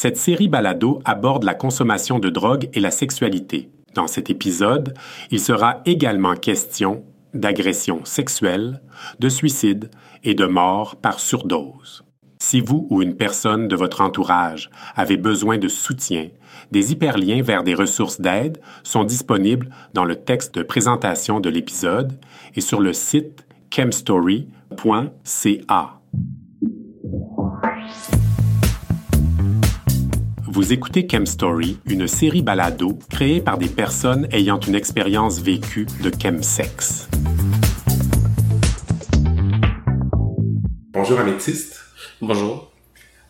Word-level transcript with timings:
Cette 0.00 0.16
série 0.16 0.46
balado 0.46 1.02
aborde 1.04 1.42
la 1.42 1.54
consommation 1.54 2.20
de 2.20 2.30
drogue 2.30 2.68
et 2.72 2.78
la 2.78 2.92
sexualité. 2.92 3.68
Dans 3.94 4.06
cet 4.06 4.30
épisode, 4.30 4.94
il 5.32 5.40
sera 5.40 5.80
également 5.86 6.36
question 6.36 7.02
d'agression 7.34 8.04
sexuelle, 8.04 8.80
de 9.18 9.28
suicide 9.28 9.90
et 10.22 10.34
de 10.34 10.44
mort 10.44 10.94
par 10.94 11.18
surdose. 11.18 12.04
Si 12.38 12.60
vous 12.60 12.86
ou 12.90 13.02
une 13.02 13.16
personne 13.16 13.66
de 13.66 13.74
votre 13.74 14.00
entourage 14.00 14.70
avez 14.94 15.16
besoin 15.16 15.58
de 15.58 15.66
soutien, 15.66 16.28
des 16.70 16.92
hyperliens 16.92 17.42
vers 17.42 17.64
des 17.64 17.74
ressources 17.74 18.20
d'aide 18.20 18.60
sont 18.84 19.02
disponibles 19.02 19.68
dans 19.94 20.04
le 20.04 20.14
texte 20.14 20.54
de 20.54 20.62
présentation 20.62 21.40
de 21.40 21.50
l'épisode 21.50 22.20
et 22.54 22.60
sur 22.60 22.80
le 22.80 22.92
site 22.92 23.48
chemstory.ca. 23.74 24.46
Vous 30.58 30.72
écoutez 30.72 31.06
Chemstory, 31.08 31.78
une 31.86 32.08
série 32.08 32.42
balado 32.42 32.98
créée 33.08 33.40
par 33.40 33.58
des 33.58 33.68
personnes 33.68 34.26
ayant 34.32 34.58
une 34.58 34.74
expérience 34.74 35.38
vécue 35.38 35.86
de 36.02 36.10
chemsex. 36.20 37.08
Bonjour 40.92 41.20
Améthyste. 41.20 41.80
Bonjour. 42.20 42.72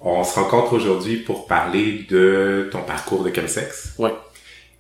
On 0.01 0.25
se 0.25 0.41
rencontre 0.41 0.73
aujourd'hui 0.73 1.19
pour 1.19 1.47
parler 1.47 2.06
de 2.09 2.70
ton 2.73 2.80
parcours 2.80 3.23
de 3.23 3.31
chemsex. 3.31 3.95
Oui. 3.98 4.09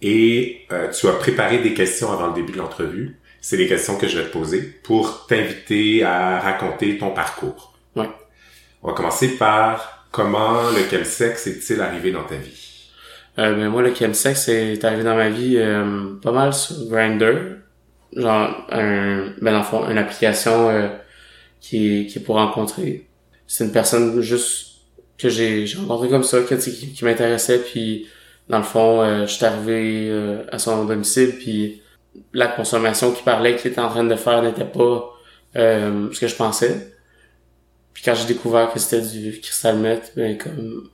Et 0.00 0.62
euh, 0.72 0.90
tu 0.90 1.06
as 1.06 1.12
préparé 1.12 1.58
des 1.58 1.74
questions 1.74 2.10
avant 2.10 2.28
le 2.28 2.32
début 2.32 2.52
de 2.52 2.58
l'entrevue. 2.58 3.18
C'est 3.42 3.58
les 3.58 3.68
questions 3.68 3.98
que 3.98 4.08
je 4.08 4.20
vais 4.20 4.24
te 4.24 4.32
poser 4.32 4.62
pour 4.62 5.26
t'inviter 5.26 6.02
à 6.02 6.40
raconter 6.40 6.96
ton 6.96 7.10
parcours. 7.10 7.74
Oui. 7.94 8.06
On 8.82 8.88
va 8.88 8.94
commencer 8.94 9.36
par 9.36 9.97
Comment 10.10 10.70
le 10.70 10.88
chemsex 10.90 11.46
est-il 11.46 11.80
arrivé 11.80 12.12
dans 12.12 12.24
ta 12.24 12.36
vie? 12.36 12.90
Euh, 13.38 13.54
ben 13.54 13.68
moi, 13.68 13.82
le 13.82 13.94
chemsex 13.94 14.48
est 14.48 14.84
arrivé 14.84 15.04
dans 15.04 15.14
ma 15.14 15.28
vie 15.28 15.56
euh, 15.58 16.14
pas 16.22 16.32
mal 16.32 16.52
sur 16.52 16.76
Grindr. 16.88 17.58
Genre, 18.16 18.66
un, 18.70 19.32
ben 19.40 19.52
dans 19.52 19.58
le 19.58 19.64
fond, 19.64 19.88
une 19.88 19.98
application 19.98 20.70
euh, 20.70 20.88
qui, 21.60 22.00
est, 22.00 22.06
qui 22.06 22.20
pour 22.20 22.36
rencontrer. 22.36 23.06
C'est 23.46 23.64
une 23.64 23.72
personne 23.72 24.20
juste 24.22 24.78
que 25.18 25.28
j'ai 25.28 25.66
rencontré 25.76 26.08
comme 26.08 26.24
ça, 26.24 26.40
qui, 26.42 26.92
qui 26.92 27.04
m'intéressait, 27.04 27.58
puis 27.58 28.06
dans 28.48 28.58
le 28.58 28.64
fond, 28.64 29.02
euh, 29.02 29.26
je 29.26 29.32
suis 29.32 29.44
arrivé 29.44 30.08
euh, 30.10 30.42
à 30.50 30.58
son 30.58 30.84
domicile, 30.84 31.36
puis 31.38 31.82
la 32.32 32.46
consommation 32.46 33.12
qu'il 33.12 33.24
parlait 33.24 33.56
qu'il 33.56 33.70
était 33.70 33.80
en 33.80 33.90
train 33.90 34.04
de 34.04 34.16
faire 34.16 34.42
n'était 34.42 34.64
pas 34.64 35.12
ce 35.54 36.18
que 36.18 36.26
je 36.26 36.34
pensais. 36.34 36.97
Puis 37.98 38.04
quand 38.04 38.14
j'ai 38.14 38.32
découvert 38.32 38.72
que 38.72 38.78
c'était 38.78 39.04
du 39.04 39.40
cristal 39.40 39.76
meth, 39.76 40.12
ben 40.14 40.38
comme 40.38 40.88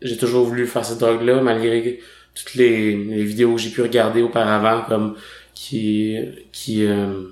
j'ai 0.00 0.16
toujours 0.16 0.46
voulu 0.46 0.66
faire 0.66 0.82
cette 0.82 0.96
drogue-là, 0.96 1.42
malgré 1.42 2.00
toutes 2.34 2.54
les, 2.54 2.94
vidéos 3.22 3.56
que 3.56 3.60
j'ai 3.60 3.68
pu 3.68 3.82
regarder 3.82 4.22
auparavant, 4.22 4.82
comme 4.88 5.16
qui 5.52 6.16
qui 6.50 6.86
euh, 6.86 7.24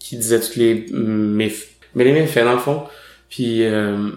qui 0.00 0.16
disaient 0.16 0.40
toutes 0.40 0.56
les 0.56 0.86
méfaits, 0.90 1.68
mais 1.94 2.02
les 2.02 2.12
méfaits 2.12 2.42
dans 2.42 2.54
le 2.54 2.58
fond. 2.58 2.82
Puis 3.28 3.62
euh, 3.62 4.10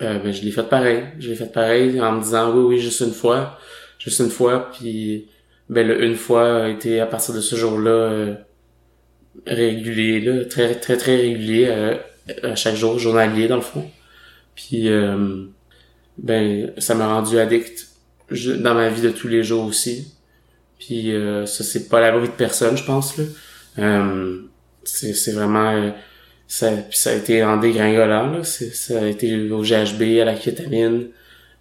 euh, 0.00 0.18
ben, 0.20 0.32
je 0.32 0.44
l'ai 0.44 0.52
fait 0.52 0.68
pareil. 0.68 1.02
Je 1.18 1.28
l'ai 1.28 1.34
fait 1.34 1.52
pareil 1.52 2.00
en 2.00 2.12
me 2.12 2.22
disant 2.22 2.54
oui, 2.54 2.76
oui, 2.76 2.78
juste 2.78 3.00
une 3.00 3.10
fois. 3.10 3.58
Juste 3.98 4.20
une 4.20 4.30
fois. 4.30 4.70
Puis 4.70 5.26
ben 5.68 5.84
le 5.88 6.04
une 6.04 6.14
fois 6.14 6.66
a 6.66 6.68
été 6.68 7.00
à 7.00 7.06
partir 7.06 7.34
de 7.34 7.40
ce 7.40 7.56
jour-là 7.56 7.90
euh, 7.90 8.34
régulier, 9.44 10.20
là, 10.20 10.44
très, 10.44 10.76
très, 10.76 10.96
très 10.96 11.16
régulier 11.16 11.96
à 12.42 12.56
chaque 12.56 12.76
jour, 12.76 12.98
journalier 12.98 13.48
dans 13.48 13.56
le 13.56 13.62
fond. 13.62 13.90
Puis 14.54 14.88
euh, 14.88 15.44
ben 16.18 16.72
ça 16.78 16.94
m'a 16.94 17.06
rendu 17.06 17.38
addict 17.38 17.88
dans 18.30 18.74
ma 18.74 18.88
vie 18.88 19.02
de 19.02 19.10
tous 19.10 19.28
les 19.28 19.42
jours 19.42 19.66
aussi. 19.66 20.12
Puis 20.78 21.12
euh, 21.12 21.46
ça 21.46 21.64
c'est 21.64 21.88
pas 21.88 22.00
l'abri 22.00 22.28
de 22.28 22.32
personne, 22.32 22.76
je 22.76 22.84
pense 22.84 23.16
là. 23.18 23.24
Euh, 23.78 24.42
c'est 24.84 25.32
vraiment 25.32 25.70
euh, 25.70 25.90
ça 26.46 26.70
puis 26.70 26.96
ça 26.96 27.10
a 27.10 27.14
été 27.14 27.42
en 27.42 27.56
dégringolant 27.56 28.30
là, 28.30 28.44
ça 28.44 29.02
a 29.02 29.06
été 29.06 29.50
au 29.50 29.62
GHB, 29.62 30.20
à 30.20 30.24
la 30.24 30.34
kétamine 30.34 31.08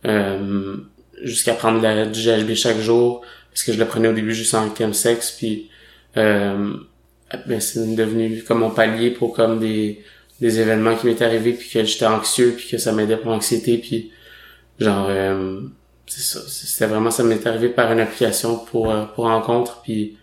euh, 0.06 0.76
jusqu'à 1.24 1.54
prendre 1.54 1.80
du 2.12 2.22
GHB 2.22 2.54
chaque 2.54 2.80
jour 2.80 3.22
parce 3.50 3.64
que 3.64 3.74
je 3.74 3.80
le 3.80 3.86
prenais 3.86 4.10
au 4.10 4.14
début 4.14 4.36
juste 4.36 4.54
en 4.54 4.94
sexe 4.94 5.32
puis 5.32 5.70
euh, 6.18 6.74
ben 7.48 7.60
c'est 7.60 7.96
devenu 7.96 8.44
comme 8.44 8.60
mon 8.60 8.70
palier 8.70 9.10
pour 9.10 9.34
comme 9.34 9.60
des 9.60 10.04
des 10.44 10.60
événements 10.60 10.96
qui 10.98 11.06
m'étaient 11.06 11.24
arrivés 11.24 11.54
puis 11.54 11.70
que 11.70 11.86
j'étais 11.86 12.06
anxieux 12.06 12.54
puis 12.58 12.68
que 12.68 12.78
ça 12.78 12.92
m'aidait 12.92 13.16
pour 13.16 13.32
l'anxiété 13.32 13.78
puis 13.78 14.12
genre 14.78 15.08
euh, 15.10 15.62
c'est 16.06 16.22
ça 16.22 16.42
c'était 16.46 16.88
vraiment 16.88 17.12
ça 17.12 17.24
m'est 17.24 17.48
arrivé 17.48 17.70
par 17.70 17.90
une 17.94 18.02
application 18.02 18.58
pour 18.58 18.92
euh, 18.92 19.06
pour 19.06 19.24
rencontre 19.24 19.82
puis 19.84 20.18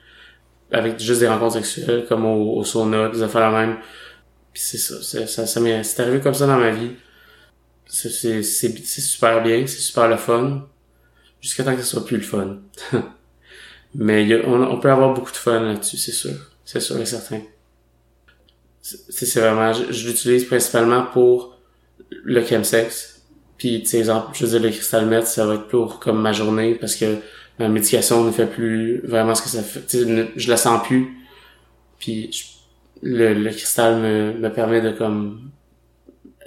avec 0.71 1.01
juste 1.01 1.21
des 1.21 1.29
rencontres 1.29 1.55
sexuelles 1.55 2.05
comme 2.07 2.27
au, 2.27 2.59
au 2.59 2.65
sauna 2.65 3.09
des 3.09 3.23
affaires 3.23 3.51
la 3.51 3.59
même. 3.61 3.79
Puis 4.53 4.63
c'est 4.63 4.77
ça 4.77 5.27
ça 5.27 5.47
ça 5.47 5.61
m'est 5.61 5.83
c'est 5.85 6.03
arrivé 6.03 6.21
comme 6.21 6.35
ça 6.35 6.47
dans 6.47 6.59
ma 6.59 6.71
vie. 6.71 6.91
C'est 7.87 8.11
c'est 8.11 8.43
c'est 8.43 9.01
super 9.01 9.43
bien 9.43 9.67
c'est 9.67 9.81
super 9.81 10.07
le 10.07 10.19
fun 10.19 10.69
jusqu'à 11.41 11.65
temps 11.65 11.75
que 11.75 11.81
ce 11.81 11.89
soit 11.89 12.05
plus 12.05 12.19
le 12.19 12.23
fun. 12.23 12.59
Mais 13.95 14.45
on, 14.45 14.63
on 14.71 14.79
peut 14.79 14.91
avoir 14.91 15.15
beaucoup 15.15 15.33
de 15.33 15.37
fun 15.37 15.61
là-dessus 15.61 15.97
c'est 15.97 16.13
sûr 16.13 16.37
c'est 16.65 16.81
sûr 16.81 17.01
et 17.01 17.07
certain 17.07 17.41
c'est 18.83 19.41
vraiment, 19.41 19.73
je, 19.73 20.09
l'utilise 20.09 20.45
principalement 20.45 21.03
pour 21.03 21.59
le 22.11 22.45
chemsex. 22.45 23.23
Puis, 23.59 23.83
tu 23.83 23.91
sais, 23.91 23.99
exemple, 23.99 24.31
je 24.35 24.47
veux 24.47 24.59
le 24.59 24.71
cristal 24.71 25.07
meth, 25.07 25.27
ça 25.27 25.47
va 25.47 25.55
être 25.55 25.69
pour 25.69 26.01
comme 26.01 26.21
ma 26.21 26.33
journée 26.33 26.75
parce 26.75 26.97
que 26.97 27.17
ma 27.59 27.69
médication 27.69 28.25
ne 28.25 28.31
fait 28.31 28.47
plus 28.47 29.01
vraiment 29.05 29.35
ce 29.35 29.43
que 29.43 29.49
ça 29.49 29.63
fait. 29.63 29.85
je 30.37 30.51
la 30.51 30.57
sens 30.57 30.87
plus. 30.87 31.15
Puis, 31.99 32.31
le, 33.03 33.35
le 33.35 33.51
cristal 33.51 33.97
me, 33.97 34.33
me 34.33 34.53
permet 34.53 34.81
de 34.81 34.91
comme 34.91 35.51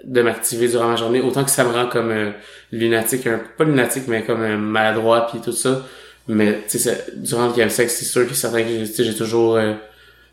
de 0.03 0.21
m'activer 0.21 0.67
durant 0.67 0.89
ma 0.89 0.95
journée 0.95 1.21
autant 1.21 1.43
que 1.43 1.49
ça 1.49 1.63
me 1.63 1.71
rend 1.71 1.87
comme 1.87 2.11
euh, 2.11 2.31
lunatique 2.71 3.25
un 3.25 3.39
pas 3.57 3.63
lunatique 3.63 4.03
mais 4.07 4.23
comme 4.23 4.41
euh, 4.41 4.57
maladroit 4.57 5.27
puis 5.27 5.39
tout 5.39 5.53
ça 5.53 5.85
mais 6.27 6.61
tu 6.67 6.77
sais 6.77 7.05
durant 7.15 7.47
le 7.47 7.53
chemsex 7.53 7.93
c'est 7.93 8.05
sûr 8.05 8.27
que 8.27 8.33
certain 8.33 8.63
que 8.63 8.85
j'ai 8.85 9.15
toujours 9.15 9.55
euh, 9.55 9.73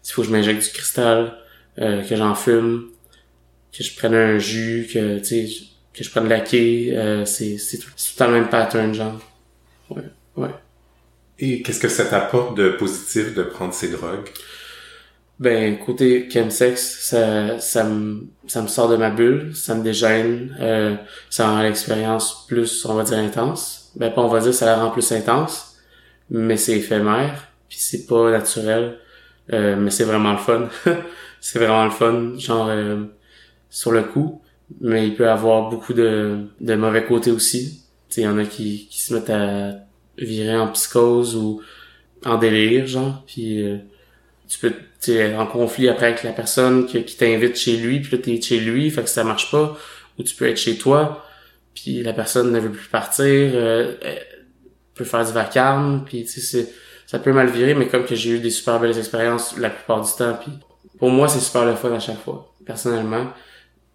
il 0.04 0.10
faut 0.12 0.22
que 0.22 0.28
je 0.28 0.32
m'injecte 0.32 0.62
du 0.62 0.70
cristal 0.70 1.34
euh, 1.78 2.02
que 2.02 2.16
j'en 2.16 2.34
fume, 2.34 2.90
que 3.76 3.82
je 3.84 3.96
prenne 3.96 4.14
un 4.14 4.38
jus, 4.38 4.88
que 4.92 5.18
tu 5.18 5.24
sais, 5.24 5.48
que 5.94 6.04
je 6.04 6.10
prenne 6.10 6.24
de 6.24 6.30
la 6.30 6.40
quai, 6.40 6.96
euh, 6.96 7.24
c'est 7.24 7.58
c'est 7.58 7.78
tout, 7.78 7.90
tout 7.90 8.24
le 8.24 8.30
même 8.30 8.48
pattern 8.48 8.94
genre. 8.94 9.20
Ouais, 9.90 10.02
ouais. 10.36 10.54
Et 11.38 11.62
qu'est-ce 11.62 11.80
que 11.80 11.88
ça 11.88 12.04
t'apporte 12.04 12.56
de 12.56 12.70
positif 12.70 13.34
de 13.34 13.42
prendre 13.42 13.72
ces 13.72 13.88
drogues? 13.88 14.28
Ben 15.38 15.78
côté 15.78 16.28
chemsex, 16.30 17.00
ça 17.00 17.58
ça 17.58 17.84
me 17.84 18.26
ça 18.46 18.60
me 18.60 18.68
sort 18.68 18.90
de 18.90 18.96
ma 18.96 19.10
bulle, 19.10 19.56
ça 19.56 19.74
me 19.74 19.82
dégêne, 19.82 20.54
euh, 20.60 20.96
ça 21.30 21.48
rend 21.48 21.62
l'expérience 21.62 22.46
plus 22.46 22.84
on 22.84 22.94
va 22.94 23.04
dire 23.04 23.18
intense. 23.18 23.90
Ben 23.96 24.10
pas 24.10 24.20
on 24.20 24.28
va 24.28 24.40
dire 24.40 24.52
ça 24.52 24.66
la 24.66 24.76
rend 24.76 24.90
plus 24.90 25.10
intense, 25.12 25.76
mais 26.28 26.58
c'est 26.58 26.76
éphémère, 26.76 27.48
puis 27.70 27.78
c'est 27.80 28.06
pas 28.06 28.30
naturel, 28.30 28.98
euh, 29.52 29.76
mais 29.76 29.90
c'est 29.90 30.04
vraiment 30.04 30.32
le 30.32 30.38
fun. 30.38 30.68
c'est 31.40 31.58
vraiment 31.58 31.84
le 31.84 31.90
fun, 31.90 32.32
genre 32.38 32.68
euh, 32.68 33.04
sur 33.68 33.92
le 33.92 34.02
coup. 34.02 34.42
Mais 34.80 35.06
il 35.08 35.16
peut 35.16 35.28
avoir 35.28 35.68
beaucoup 35.68 35.94
de, 35.94 36.46
de 36.60 36.74
mauvais 36.74 37.04
côtés 37.04 37.32
aussi. 37.32 37.82
Il 38.16 38.22
y 38.22 38.28
en 38.28 38.38
a 38.38 38.44
qui, 38.44 38.86
qui 38.88 39.02
se 39.02 39.14
mettent 39.14 39.30
à 39.30 39.72
virer 40.18 40.56
en 40.56 40.68
psychose 40.68 41.36
ou 41.36 41.60
en 42.24 42.36
délire, 42.36 42.86
genre. 42.86 43.24
Puis 43.26 43.62
euh, 43.62 43.78
tu 44.48 44.58
peux 44.58 44.72
être 45.08 45.38
en 45.38 45.46
conflit 45.46 45.88
après 45.88 46.06
avec 46.06 46.22
la 46.22 46.32
personne 46.32 46.86
qui, 46.86 47.02
t'invite 47.16 47.56
chez 47.56 47.76
lui, 47.76 48.00
puis 48.00 48.16
là 48.16 48.22
t'es 48.22 48.40
chez 48.40 48.60
lui, 48.60 48.90
fait 48.90 49.02
que 49.02 49.08
ça 49.08 49.24
marche 49.24 49.50
pas. 49.50 49.76
Ou 50.18 50.22
tu 50.22 50.34
peux 50.34 50.46
être 50.46 50.58
chez 50.58 50.76
toi, 50.76 51.24
puis 51.74 52.02
la 52.02 52.12
personne 52.12 52.52
ne 52.52 52.60
veut 52.60 52.70
plus 52.70 52.88
partir, 52.88 53.24
euh, 53.26 53.94
peut 54.94 55.04
faire 55.04 55.24
du 55.24 55.32
vacarme, 55.32 56.04
puis 56.04 56.24
tu 56.24 56.40
sais, 56.40 56.68
ça 57.10 57.18
peut 57.18 57.32
mal 57.32 57.48
virer, 57.48 57.74
mais 57.74 57.88
comme 57.88 58.04
que 58.04 58.14
j'ai 58.14 58.30
eu 58.30 58.38
des 58.38 58.50
super 58.50 58.78
belles 58.78 58.96
expériences 58.96 59.56
la 59.58 59.68
plupart 59.68 60.00
du 60.00 60.12
temps, 60.16 60.38
puis 60.40 60.52
pour 60.96 61.10
moi, 61.10 61.26
c'est 61.26 61.40
super 61.40 61.64
le 61.64 61.74
fun 61.74 61.92
à 61.92 61.98
chaque 61.98 62.20
fois, 62.20 62.54
personnellement. 62.64 63.32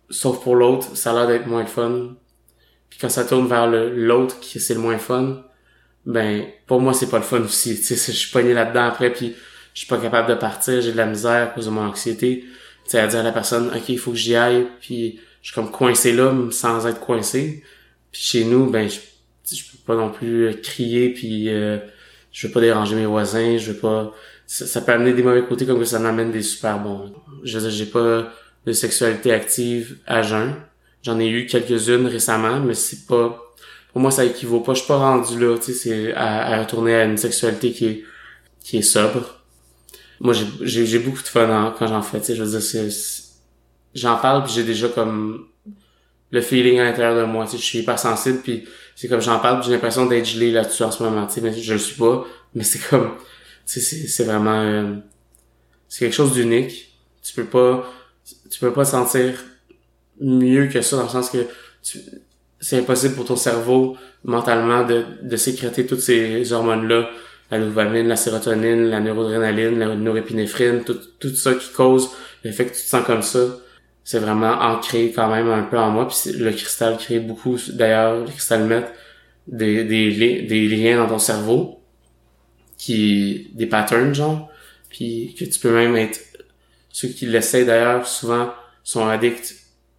Sauf 0.10 0.44
pour 0.44 0.54
l'autre, 0.54 0.98
ça 0.98 1.12
a 1.12 1.14
l'air 1.14 1.28
d'être 1.28 1.48
moins 1.48 1.66
fun. 1.66 2.18
Puis 2.90 3.00
quand 3.00 3.08
ça 3.08 3.24
tourne 3.24 3.48
vers 3.48 3.68
l'autre 3.68 4.42
qui 4.42 4.60
c'est 4.60 4.74
le 4.74 4.82
moins 4.82 4.98
fun, 4.98 5.46
ben 6.06 6.44
pour 6.68 6.82
moi 6.82 6.94
c'est 6.94 7.10
pas 7.10 7.20
le 7.20 7.24
fun 7.24 7.40
aussi. 7.40 7.76
Tu 7.82 7.96
sais, 7.96 8.12
je 8.12 8.18
suis 8.18 8.32
pogné 8.32 8.54
là-dedans 8.54 8.84
après, 8.84 9.14
puis 9.14 9.34
je 9.74 9.80
suis 9.80 9.88
pas 9.88 9.98
capable 9.98 10.28
de 10.28 10.36
partir, 10.36 10.82
j'ai 10.82 10.92
de 10.92 10.98
la 10.98 11.06
misère 11.06 11.42
à 11.44 11.48
cause 11.48 11.68
de 11.68 11.72
mon 11.72 11.86
anxiété. 11.88 12.44
Tu 12.84 12.92
sais, 12.92 13.00
à 13.00 13.08
dire 13.08 13.22
à 13.22 13.24
la 13.24 13.32
personne, 13.32 13.72
ok, 13.74 13.88
il 13.88 13.98
faut 13.98 14.12
que 14.12 14.18
j'y 14.18 14.36
aille, 14.36 14.68
puis 14.82 15.22
je 15.42 15.52
suis 15.52 15.56
comme 15.56 15.72
coincé 15.72 16.12
là 16.12 16.34
sans 16.52 16.86
être 16.86 17.00
coincé. 17.00 17.64
Puis 18.12 18.22
chez 18.22 18.44
nous, 18.44 18.70
ben 18.70 18.90
je, 18.90 19.00
je 19.56 19.64
peux 19.72 19.78
pas 19.86 19.96
non 19.96 20.12
plus 20.12 20.54
crier, 20.62 21.14
puis 21.14 21.48
euh, 21.48 21.78
je 22.36 22.48
veux 22.48 22.54
pas 22.54 22.60
déranger 22.60 22.98
mes 22.98 23.06
voisins, 23.06 23.58
je 23.58 23.72
veux 23.72 23.78
pas 23.78 24.12
ça, 24.46 24.82
peut 24.82 24.92
amener 24.92 25.14
des 25.14 25.24
mauvais 25.24 25.44
côtés 25.46 25.66
comme 25.66 25.80
que 25.80 25.86
ça 25.86 26.00
m'amène 26.00 26.32
des 26.32 26.42
super 26.42 26.78
bons. 26.80 27.14
Je 27.44 27.58
j'ai 27.70 27.86
pas 27.86 28.30
de 28.66 28.74
sexualité 28.74 29.32
active 29.32 29.98
à 30.06 30.22
jeun. 30.22 30.54
J'en 31.02 31.18
ai 31.18 31.30
eu 31.30 31.46
quelques-unes 31.46 32.08
récemment, 32.08 32.60
mais 32.60 32.74
c'est 32.74 33.08
pas 33.08 33.42
pour 33.94 34.02
moi, 34.02 34.12
ça 34.12 34.26
équivaut 34.26 34.60
pas. 34.60 34.74
Je 34.74 34.80
suis 34.80 34.88
pas 34.90 34.98
rendu 34.98 35.40
là, 35.40 35.58
tu 35.58 35.72
sais, 35.72 35.74
c'est 35.74 36.14
à, 36.14 36.60
retourner 36.60 36.94
à 36.94 37.06
une 37.06 37.18
sexualité 37.18 37.72
qui 37.72 37.86
est, 37.86 38.04
qui 38.60 38.78
est 38.80 38.82
sobre. 38.82 39.42
Moi, 40.20 40.34
j'ai, 40.62 41.00
beaucoup 41.00 41.22
de 41.22 41.28
fun 41.28 41.74
quand 41.80 41.88
j'en 41.88 42.02
fais, 42.02 42.20
tu 42.20 42.26
sais, 42.26 42.36
je 42.36 42.44
veux 42.44 42.60
dire, 42.60 42.92
j'en 43.94 44.18
parle 44.18 44.44
puis 44.44 44.52
j'ai 44.52 44.64
déjà 44.64 44.90
comme 44.90 45.48
le 46.32 46.42
feeling 46.42 46.80
à 46.80 46.84
l'intérieur 46.84 47.16
de 47.16 47.24
moi, 47.24 47.46
tu 47.46 47.52
sais, 47.52 47.58
je 47.60 47.64
suis 47.64 47.80
hyper 47.80 47.98
sensible 47.98 48.40
puis 48.44 48.66
c'est 48.96 49.10
comme 49.10 49.22
j'en 49.22 49.40
parle 49.40 49.62
j'ai 49.64 49.72
l'impression 49.72 50.06
d'être 50.06 50.26
gelé 50.26 50.52
là-dessus 50.52 50.84
en 50.84 50.92
ce 50.92 51.04
moment, 51.04 51.28
tu 51.28 51.34
sais, 51.36 51.42
mais 51.42 51.54
je 51.54 51.74
le 51.74 51.80
suis 51.80 51.96
pas, 51.96 52.26
mais 52.54 52.64
c'est 52.64 52.80
comme, 52.90 53.12
tu 53.66 53.82
sais, 53.82 54.08
c'est, 54.08 54.24
vraiment, 54.24 54.62
euh, 54.62 54.96
c'est 55.90 56.06
quelque 56.06 56.16
chose 56.16 56.34
d'unique. 56.34 56.94
Tu 57.22 57.34
peux 57.34 57.46
pas, 57.46 57.92
tu 58.50 58.60
peux 58.60 58.72
pas 58.72 58.86
sentir 58.86 59.34
mieux 60.22 60.68
que 60.68 60.82
ça 60.82 60.96
dans 60.96 61.04
le 61.04 61.10
sens 61.10 61.30
que 61.30 61.46
c'est 61.82 62.78
impossible 62.78 63.16
pour 63.16 63.26
ton 63.26 63.36
cerveau 63.36 63.98
mentalement 64.24 64.84
de, 64.84 65.04
de 65.22 65.36
sécréter 65.36 65.86
toutes 65.86 66.00
ces 66.00 66.52
hormones-là, 66.54 67.10
la 67.52 67.60
dopamine, 67.60 68.08
la 68.08 68.16
sérotonine, 68.16 68.86
la 68.86 69.00
neurodrénaline, 69.00 69.78
la 69.78 69.96
norépinéphrine, 69.96 70.84
tout, 70.84 70.98
tout 71.20 71.36
ça 71.36 71.54
qui 71.54 71.72
cause 71.72 72.10
le 72.44 72.52
fait 72.52 72.66
que 72.66 72.76
tu 72.76 72.82
te 72.82 72.88
sens 72.88 73.06
comme 73.06 73.22
ça. 73.22 73.40
C'est 74.06 74.20
vraiment 74.20 74.52
ancré 74.52 75.12
quand 75.14 75.30
même 75.30 75.50
un 75.50 75.64
peu 75.64 75.78
en 75.78 75.90
moi. 75.90 76.08
Puis 76.08 76.32
le 76.32 76.52
cristal 76.52 76.96
crée 76.98 77.20
beaucoup, 77.20 77.58
d'ailleurs, 77.70 78.20
le 78.20 78.28
cristal 78.28 78.64
met 78.64 78.86
des, 79.48 80.68
liens 80.68 80.98
dans 80.98 81.08
ton 81.08 81.20
cerveau, 81.20 81.82
qui 82.78 83.50
des 83.54 83.66
patterns 83.66 84.14
genre, 84.14 84.50
puis 84.90 85.36
que 85.38 85.44
tu 85.44 85.60
peux 85.60 85.74
même 85.74 85.96
être 85.96 86.20
ceux 86.92 87.08
qui 87.10 87.26
l'essayent 87.26 87.66
d'ailleurs 87.66 88.08
souvent 88.08 88.54
sont 88.84 89.08
addicts 89.08 89.56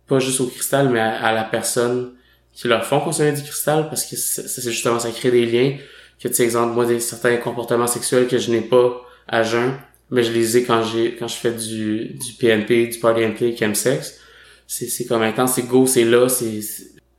pas 0.06 0.18
juste 0.20 0.40
au 0.40 0.46
cristal, 0.46 0.88
mais 0.88 1.00
à, 1.00 1.32
la 1.32 1.44
personne 1.44 2.12
qui 2.54 2.68
leur 2.68 2.84
font 2.86 3.00
consommer 3.00 3.32
du 3.32 3.42
cristal 3.42 3.88
parce 3.88 4.04
que 4.04 4.16
c'est 4.16 4.62
justement 4.62 4.98
ça 5.00 5.10
crée 5.10 5.30
des 5.30 5.44
liens 5.44 5.76
que 6.20 6.28
tu 6.28 6.34
sais 6.34 6.66
moi 6.66 6.86
des 6.86 7.00
certains 7.00 7.36
comportements 7.36 7.86
sexuels 7.86 8.28
que 8.28 8.38
je 8.38 8.50
n'ai 8.50 8.62
pas 8.62 9.02
à 9.28 9.42
jeun 9.42 9.74
mais 10.10 10.22
je 10.22 10.32
les 10.32 10.56
ai 10.56 10.64
quand 10.64 10.82
j'ai 10.82 11.16
quand 11.16 11.28
je 11.28 11.36
fais 11.36 11.52
du 11.52 12.14
du 12.14 12.32
PNP 12.38 12.88
du 12.88 12.98
party 12.98 13.24
and 13.24 13.32
play 13.32 13.74
sex 13.74 14.20
c'est 14.66 14.86
c'est 14.86 15.06
comme 15.06 15.22
intense 15.22 15.54
c'est 15.54 15.62
go 15.62 15.86
c'est 15.86 16.04
là 16.04 16.28
c'est 16.28 16.60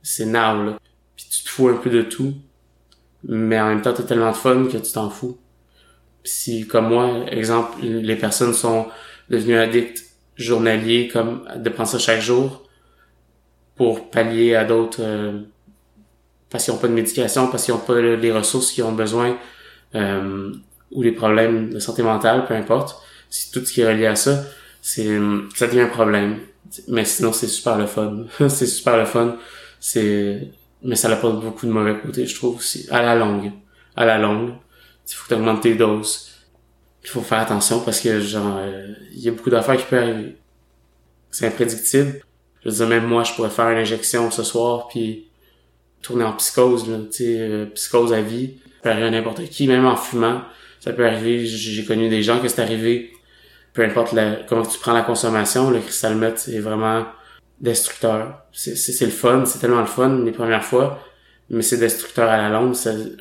c'est 0.02 0.26
now 0.26 0.64
là. 0.64 0.78
Puis 1.16 1.26
tu 1.30 1.44
te 1.44 1.48
fous 1.48 1.68
un 1.68 1.74
peu 1.74 1.90
de 1.90 2.02
tout 2.02 2.34
mais 3.24 3.60
en 3.60 3.68
même 3.68 3.82
temps 3.82 3.92
t'as 3.92 4.04
tellement 4.04 4.30
de 4.30 4.36
fun 4.36 4.66
que 4.66 4.78
tu 4.78 4.92
t'en 4.92 5.10
fous. 5.10 5.38
Si 6.24 6.66
comme 6.66 6.88
moi 6.88 7.26
exemple 7.30 7.78
les 7.82 8.16
personnes 8.16 8.54
sont 8.54 8.86
devenues 9.28 9.58
addictes 9.58 10.04
journaliers 10.36 11.08
comme 11.08 11.46
de 11.56 11.68
prendre 11.68 11.88
ça 11.88 11.98
chaque 11.98 12.20
jour 12.20 12.68
pour 13.76 14.10
pallier 14.10 14.54
à 14.54 14.64
d'autres 14.64 15.00
euh, 15.02 15.40
parce 16.50 16.64
qu'ils 16.64 16.74
n'ont 16.74 16.80
pas 16.80 16.88
de 16.88 16.94
médication, 16.94 17.48
parce 17.48 17.64
qu'ils 17.64 17.74
n'ont 17.74 17.80
pas 17.80 18.00
les 18.00 18.32
ressources 18.32 18.72
qu'ils 18.72 18.84
ont 18.84 18.92
besoin 18.92 19.36
euh, 19.94 20.52
ou 20.92 21.02
les 21.02 21.12
problèmes 21.12 21.70
de 21.72 21.78
santé 21.78 22.02
mentale, 22.02 22.46
peu 22.46 22.54
importe. 22.54 23.02
Si 23.30 23.50
tout 23.52 23.64
ce 23.64 23.72
qui 23.72 23.80
est 23.82 23.88
relié 23.88 24.06
à 24.06 24.16
ça, 24.16 24.44
c'est 24.80 25.18
ça 25.54 25.66
devient 25.66 25.82
un 25.82 25.88
problème. 25.88 26.38
Mais 26.88 27.04
sinon 27.04 27.32
c'est 27.32 27.46
super 27.46 27.76
le 27.78 27.86
fun. 27.86 28.24
c'est 28.48 28.66
super 28.66 28.96
le 28.96 29.04
fun. 29.04 29.36
C'est 29.80 30.50
mais 30.82 30.96
ça 30.96 31.10
apporte 31.10 31.42
beaucoup 31.42 31.66
de 31.66 31.72
mauvais 31.72 31.98
côtés, 31.98 32.26
je 32.26 32.34
trouve 32.34 32.56
aussi 32.56 32.86
à 32.90 33.02
la 33.02 33.14
longue. 33.16 33.52
À 33.96 34.04
la 34.04 34.18
longue, 34.18 34.52
il 35.08 35.14
faut 35.14 35.34
que 35.34 35.60
tes 35.60 35.74
doses. 35.74 36.30
Il 37.02 37.10
faut 37.10 37.20
faire 37.20 37.38
attention 37.38 37.80
parce 37.80 38.00
que 38.00 38.20
genre 38.20 38.58
euh, 38.58 38.94
il 39.12 39.20
y 39.20 39.28
a 39.28 39.32
beaucoup 39.32 39.50
d'affaires 39.50 39.76
qui 39.76 39.84
peuvent 39.84 40.02
arriver. 40.02 40.36
C'est 41.30 41.46
imprédictible. 41.46 42.20
Je 42.64 42.70
veux 42.70 42.76
dire, 42.76 42.88
même 42.88 43.06
moi, 43.06 43.24
je 43.24 43.32
pourrais 43.34 43.50
faire 43.50 43.70
une 43.70 43.78
injection 43.78 44.30
ce 44.30 44.42
soir, 44.42 44.88
puis 44.88 45.28
tourner 46.02 46.24
en 46.24 46.32
psychose, 46.34 46.88
là, 46.88 46.98
tu 47.10 47.24
sais, 47.24 47.40
euh, 47.40 47.66
psychose 47.66 48.12
à 48.12 48.20
vie. 48.20 48.58
Ça 48.82 48.94
peut 48.94 49.02
à 49.02 49.10
n'importe 49.10 49.44
qui, 49.48 49.66
même 49.68 49.86
en 49.86 49.96
fumant. 49.96 50.42
Ça 50.80 50.92
peut 50.92 51.06
arriver, 51.06 51.44
j'ai 51.46 51.84
connu 51.84 52.08
des 52.08 52.22
gens 52.22 52.40
que 52.40 52.48
c'est 52.48 52.62
arrivé. 52.62 53.12
Peu 53.72 53.84
importe 53.84 54.12
la, 54.12 54.36
comment 54.48 54.64
tu 54.64 54.78
prends 54.78 54.92
la 54.92 55.02
consommation, 55.02 55.70
le 55.70 55.80
cristal 55.80 56.16
meth 56.16 56.38
c'est 56.38 56.58
vraiment 56.58 57.06
destructeur. 57.60 58.42
C'est 58.52 59.04
le 59.04 59.10
fun, 59.10 59.44
c'est 59.44 59.58
tellement 59.58 59.80
le 59.80 59.86
fun 59.86 60.22
les 60.24 60.32
premières 60.32 60.64
fois, 60.64 61.04
mais 61.50 61.62
c'est 61.62 61.78
destructeur 61.78 62.28
à 62.28 62.36
la 62.36 62.48
longue. 62.48 62.74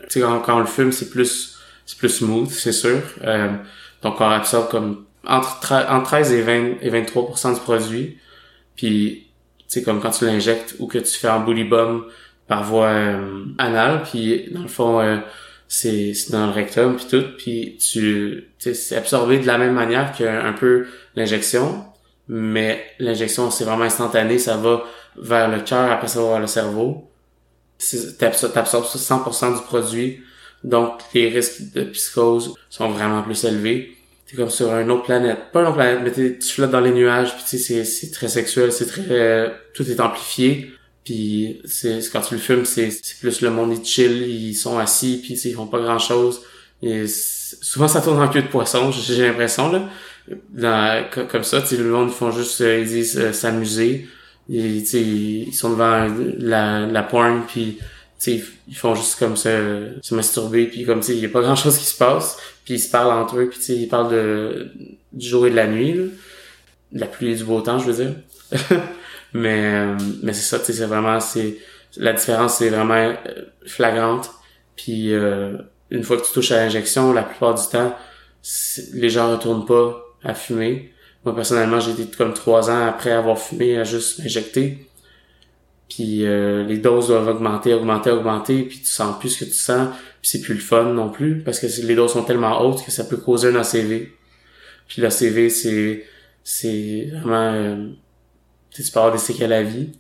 Tu 0.10 0.22
quand, 0.22 0.40
quand, 0.40 0.58
on 0.58 0.60
le 0.60 0.66
fume, 0.66 0.92
c'est 0.92 1.10
plus, 1.10 1.58
c'est 1.86 1.98
plus 1.98 2.10
smooth, 2.10 2.50
c'est 2.50 2.72
sûr. 2.72 3.02
Euh, 3.24 3.50
ton 4.02 4.12
corps 4.12 4.32
absorbe 4.32 4.70
comme 4.70 5.06
entre, 5.26 5.74
entre 5.90 6.04
13 6.04 6.32
et 6.34 6.42
20 6.42 6.54
et 6.82 6.90
23% 6.90 7.56
du 7.56 7.60
produit. 7.60 8.18
Puis 8.76 9.28
sais, 9.68 9.84
comme 9.84 10.02
quand 10.02 10.12
tu 10.12 10.26
l'injectes 10.26 10.76
ou 10.80 10.88
que 10.88 10.98
tu 10.98 11.18
fais 11.18 11.28
un 11.28 11.40
bully 11.40 11.64
bomb 11.64 12.06
par 12.48 12.64
voie 12.64 12.88
euh, 12.88 13.46
anale, 13.58 14.04
puis 14.04 14.50
dans 14.52 14.62
le 14.62 14.68
fond, 14.68 15.00
euh, 15.02 15.18
c'est 15.68 16.14
dans 16.32 16.48
le 16.48 16.54
rectum 16.54 16.96
puis 16.96 17.06
tout, 17.10 17.26
puis 17.38 17.78
tu 17.78 18.50
c'est 18.60 18.96
absorbé 18.96 19.40
de 19.40 19.48
la 19.48 19.58
même 19.58 19.74
manière 19.74 20.12
qu'un 20.14 20.54
peu 20.54 20.88
l'injection, 21.16 21.86
mais 22.28 22.84
l'injection 23.00 23.52
c'est 23.52 23.64
vraiment 23.64 23.84
instantané, 23.84 24.40
ça 24.40 24.58
va 24.58 24.84
vers 25.18 25.50
le 25.50 25.62
cœur, 25.62 25.92
après 25.92 26.08
ça 26.08 26.22
va 26.22 26.30
vers 26.32 26.40
le 26.40 26.48
cerveau. 26.48 27.10
T'absorbes 28.18 28.86
100% 28.86 29.56
du 29.58 29.64
produit, 29.64 30.22
donc 30.64 31.00
les 31.14 31.30
risques 31.30 31.74
de 31.74 31.84
psychose 31.84 32.56
sont 32.70 32.90
vraiment 32.90 33.22
plus 33.22 33.44
élevés 33.44 33.98
t'es 34.28 34.36
comme 34.36 34.50
sur 34.50 34.76
une 34.76 34.92
autre 34.92 35.04
planète. 35.04 35.52
Pas 35.54 35.62
une 35.62 35.68
autre 35.68 35.78
planète, 35.78 36.00
mais 36.04 36.38
tu 36.38 36.54
flottes 36.54 36.72
dans 36.72 36.82
les 36.82 36.92
nuages, 36.92 37.34
puis 37.36 37.58
sais, 37.58 37.84
c'est 37.86 38.12
très 38.12 38.28
sexuel, 38.28 38.72
c'est 38.72 38.86
très... 38.86 39.54
tout 39.74 39.90
est 39.90 40.00
amplifié. 40.00 40.72
Puis 41.08 41.62
c'est 41.64 42.02
quand 42.12 42.20
tu 42.20 42.34
le 42.34 42.40
fumes, 42.42 42.66
c'est 42.66 42.92
plus 43.22 43.40
le 43.40 43.50
monde, 43.50 43.72
ils 43.72 43.86
chill, 43.86 44.24
ils 44.24 44.54
sont 44.54 44.78
assis, 44.78 45.22
puis 45.24 45.36
ils 45.36 45.54
font 45.54 45.66
pas 45.66 45.80
grand-chose. 45.80 46.42
Et 46.84 47.06
souvent, 47.08 47.88
ça 47.88 48.02
tourne 48.02 48.22
en 48.22 48.28
queue 48.28 48.42
de 48.42 48.50
poisson, 48.50 48.92
j'ai 48.92 49.26
l'impression, 49.26 49.72
là. 49.72 49.88
Dans, 50.50 51.06
comme 51.30 51.46
ça, 51.46 51.64
le 51.72 51.84
monde, 51.86 52.10
ils 52.10 52.14
font 52.14 52.32
juste, 52.32 52.60
euh, 52.60 52.80
ils 52.82 52.88
disent 52.88 53.18
euh, 53.18 53.32
s'amuser. 53.32 54.06
Ils, 54.50 54.80
ils 54.80 55.54
sont 55.54 55.70
devant 55.70 56.14
la, 56.40 56.86
la 56.86 57.04
porn, 57.04 57.44
puis 57.48 57.78
sais, 58.18 58.44
ils 58.68 58.76
font 58.76 58.94
juste 58.94 59.18
comme 59.18 59.38
ça, 59.38 59.50
se 60.02 60.14
masturber, 60.14 60.66
puis 60.66 60.84
comme, 60.84 61.00
tu 61.00 61.14
il 61.14 61.20
y 61.20 61.26
a 61.26 61.30
pas 61.30 61.40
grand 61.42 61.56
chose 61.56 61.78
qui 61.78 61.86
se 61.86 61.96
passe, 61.96 62.36
puis 62.66 62.74
ils 62.74 62.80
se 62.80 62.92
parlent 62.92 63.14
entre 63.14 63.38
eux, 63.40 63.48
puis 63.48 63.60
tu 63.60 63.72
ils 63.72 63.88
parlent 63.88 64.12
de, 64.12 64.72
du 65.14 65.26
jour 65.26 65.48
et 65.48 65.52
de 65.52 65.56
la 65.56 65.68
nuit, 65.68 65.94
là. 65.94 66.04
La 66.92 67.06
pluie 67.06 67.32
et 67.32 67.36
du 67.36 67.46
beau 67.46 67.62
temps, 67.62 67.80
je 67.80 67.90
veux 67.90 68.06
dire. 68.06 68.16
mais, 69.38 69.96
mais 70.24 70.34
c'est 70.34 70.44
ça, 70.44 70.60
tu 70.60 70.66
sais, 70.66 70.74
c'est 70.74 70.86
vraiment, 70.86 71.20
c'est, 71.20 71.58
la 71.98 72.14
différence, 72.14 72.58
c'est 72.58 72.70
vraiment 72.70 72.94
euh, 72.96 73.16
flagrante, 73.66 74.32
puis 74.76 75.14
euh, 75.14 75.58
une 75.90 76.04
fois 76.04 76.18
que 76.18 76.26
tu 76.26 76.34
touches 76.34 76.52
à 76.52 76.58
l'injection, 76.58 77.14
la 77.14 77.24
plupart 77.24 77.56
du 77.56 77.68
temps, 77.72 77.96
les 78.94 79.10
gens 79.10 79.32
retournent 79.32 79.66
pas 79.66 80.04
à 80.24 80.34
fumer. 80.34 80.94
Moi, 81.26 81.36
personnellement, 81.36 81.80
j'ai 81.80 81.92
été 81.92 82.06
comme 82.18 82.34
trois 82.34 82.70
ans 82.70 82.88
après 82.88 83.12
avoir 83.12 83.38
fumé 83.38 83.78
à 83.78 83.84
juste 83.84 84.20
m'injecter 84.20 84.88
puis 85.90 86.26
euh, 86.26 86.66
les 86.66 86.78
doses 86.78 87.08
doivent 87.08 87.28
augmenter, 87.28 87.74
augmenter, 87.74 88.12
augmenter, 88.12 88.64
puis 88.64 88.80
tu 88.80 88.88
sens 88.88 89.18
plus 89.20 89.30
ce 89.30 89.46
que 89.46 89.46
tu 89.46 89.56
sens, 89.56 89.90
puis 90.22 90.30
c'est 90.30 90.42
plus 90.42 90.56
le 90.56 90.60
fun 90.60 90.84
non 90.84 91.10
plus, 91.10 91.42
parce 91.42 91.60
que 91.60 91.68
les 91.84 91.96
doses 91.96 92.14
sont 92.14 92.24
tellement 92.24 92.62
hautes 92.62 92.84
que 92.86 92.92
ça 92.92 93.06
peut 93.06 93.18
causer 93.18 93.50
un 93.50 93.56
ACV. 93.56 94.12
Puis 94.88 95.02
l'ACV, 95.02 95.50
c'est 95.50 96.06
c'est 96.44 97.10
vraiment... 97.12 97.54
Euh, 97.54 97.88
tu 98.84 98.92
peux 98.92 99.00
avoir 99.00 99.14
des 99.14 99.20
séquelles 99.20 99.54
à 99.54 99.64
vie. 99.64 99.92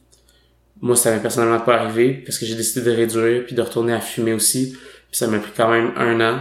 Moi, 0.81 0.95
ça 0.95 1.11
m'est 1.11 1.21
personnellement 1.21 1.59
pas 1.59 1.75
arrivé, 1.75 2.13
parce 2.13 2.37
que 2.37 2.45
j'ai 2.45 2.55
décidé 2.55 2.85
de 2.89 2.95
réduire, 2.95 3.45
puis 3.45 3.55
de 3.55 3.61
retourner 3.61 3.93
à 3.93 3.99
fumer 3.99 4.33
aussi. 4.33 4.77
Ça 5.11 5.27
m'a 5.27 5.39
pris 5.39 5.51
quand 5.55 5.71
même 5.71 5.91
un 5.95 6.21
an 6.21 6.39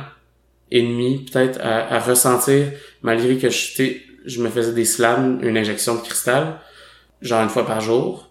et 0.70 0.82
demi, 0.82 1.24
peut-être, 1.24 1.58
à, 1.62 1.98
ressentir, 2.00 2.66
malgré 3.02 3.38
que 3.38 3.48
je, 3.48 3.82
je 4.24 4.42
me 4.42 4.50
faisais 4.50 4.72
des 4.72 4.84
slams, 4.84 5.38
une 5.42 5.56
injection 5.56 5.94
de 5.94 6.00
cristal, 6.00 6.58
genre 7.22 7.42
une 7.42 7.48
fois 7.48 7.66
par 7.66 7.80
jour 7.80 8.26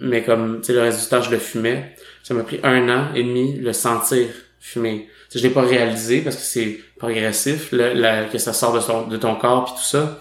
mais 0.00 0.22
comme 0.22 0.60
tu 0.60 0.68
sais 0.68 0.72
le 0.72 0.80
reste 0.80 1.02
du 1.02 1.08
temps 1.08 1.22
je 1.22 1.30
le 1.30 1.38
fumais 1.38 1.94
ça 2.22 2.34
m'a 2.34 2.42
pris 2.42 2.60
un 2.62 2.88
an 2.88 3.14
et 3.14 3.22
demi 3.22 3.56
le 3.56 3.72
sentir 3.72 4.28
fumer 4.58 5.08
je 5.34 5.40
l'ai 5.40 5.50
pas 5.50 5.62
réalisé 5.62 6.20
parce 6.20 6.36
que 6.36 6.42
c'est 6.42 6.80
progressif 6.98 7.70
que 7.70 8.38
ça 8.38 8.52
sort 8.52 8.72
de, 8.72 9.10
de 9.10 9.16
ton 9.16 9.36
corps 9.36 9.64
puis 9.64 9.74
tout 9.74 9.88
ça 9.88 10.18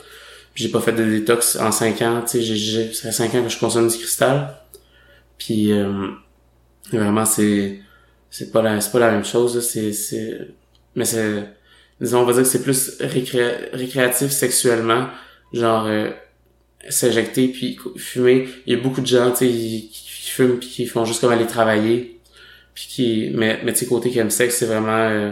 j'ai 0.60 0.70
pas 0.70 0.82
fait 0.82 0.92
de 0.92 1.04
détox 1.04 1.56
en 1.56 1.72
cinq 1.72 2.01
ans 2.01 2.22
tu 2.22 2.42
sais 2.42 2.42
j'ai 2.42 2.94
ça 2.94 3.04
fait 3.04 3.12
cinq 3.12 3.36
ans 3.36 3.44
que 3.44 3.50
je 3.50 3.60
consomme 3.60 3.88
du 3.88 3.98
cristal 3.98 4.56
puis 5.38 5.72
euh, 5.72 6.08
vraiment 6.92 7.25
c'est 7.25 7.80
c'est 8.30 8.51
pas 8.51 8.62
la 8.62 8.82
c'est 8.82 8.92
pas 8.92 9.00
la 9.00 9.12
même 9.12 9.25
chose 9.25 9.66
c'est 9.66 9.94
c'est 9.94 10.48
mais 10.96 11.06
c'est 11.06 11.46
disons 12.01 12.22
on 12.22 12.25
va 12.25 12.34
dire 12.34 12.44
que 12.44 12.48
c'est 12.48 12.63
plus 12.63 12.98
récréatif 13.00 14.32
sexuellement 14.32 15.08
genre 15.54 15.86
euh, 15.88 16.10
s'injecter 16.88 17.50
puis 17.50 17.78
fumer. 17.98 18.48
Il 18.66 18.74
y 18.75 18.80
a 18.80 18.82
beaucoup 18.82 19.01
de 19.01 19.08
gens, 19.08 19.32
tu 19.32 19.38
sais, 19.38 19.48
qui, 19.48 20.32
fument 20.32 20.60
puis 20.60 20.70
qui 20.70 20.86
font 20.86 21.06
juste 21.06 21.22
comme 21.22 21.32
aller 21.32 21.48
travailler. 21.48 22.20
Puis 22.74 22.88
qui, 22.88 23.32
mais, 23.34 23.60
mais 23.63 23.74
tu 23.74 23.80
sais, 23.80 23.86
côté 23.88 24.12
sexe 24.30 24.58
c'est 24.58 24.66
vraiment, 24.66 24.92
euh, 24.92 25.32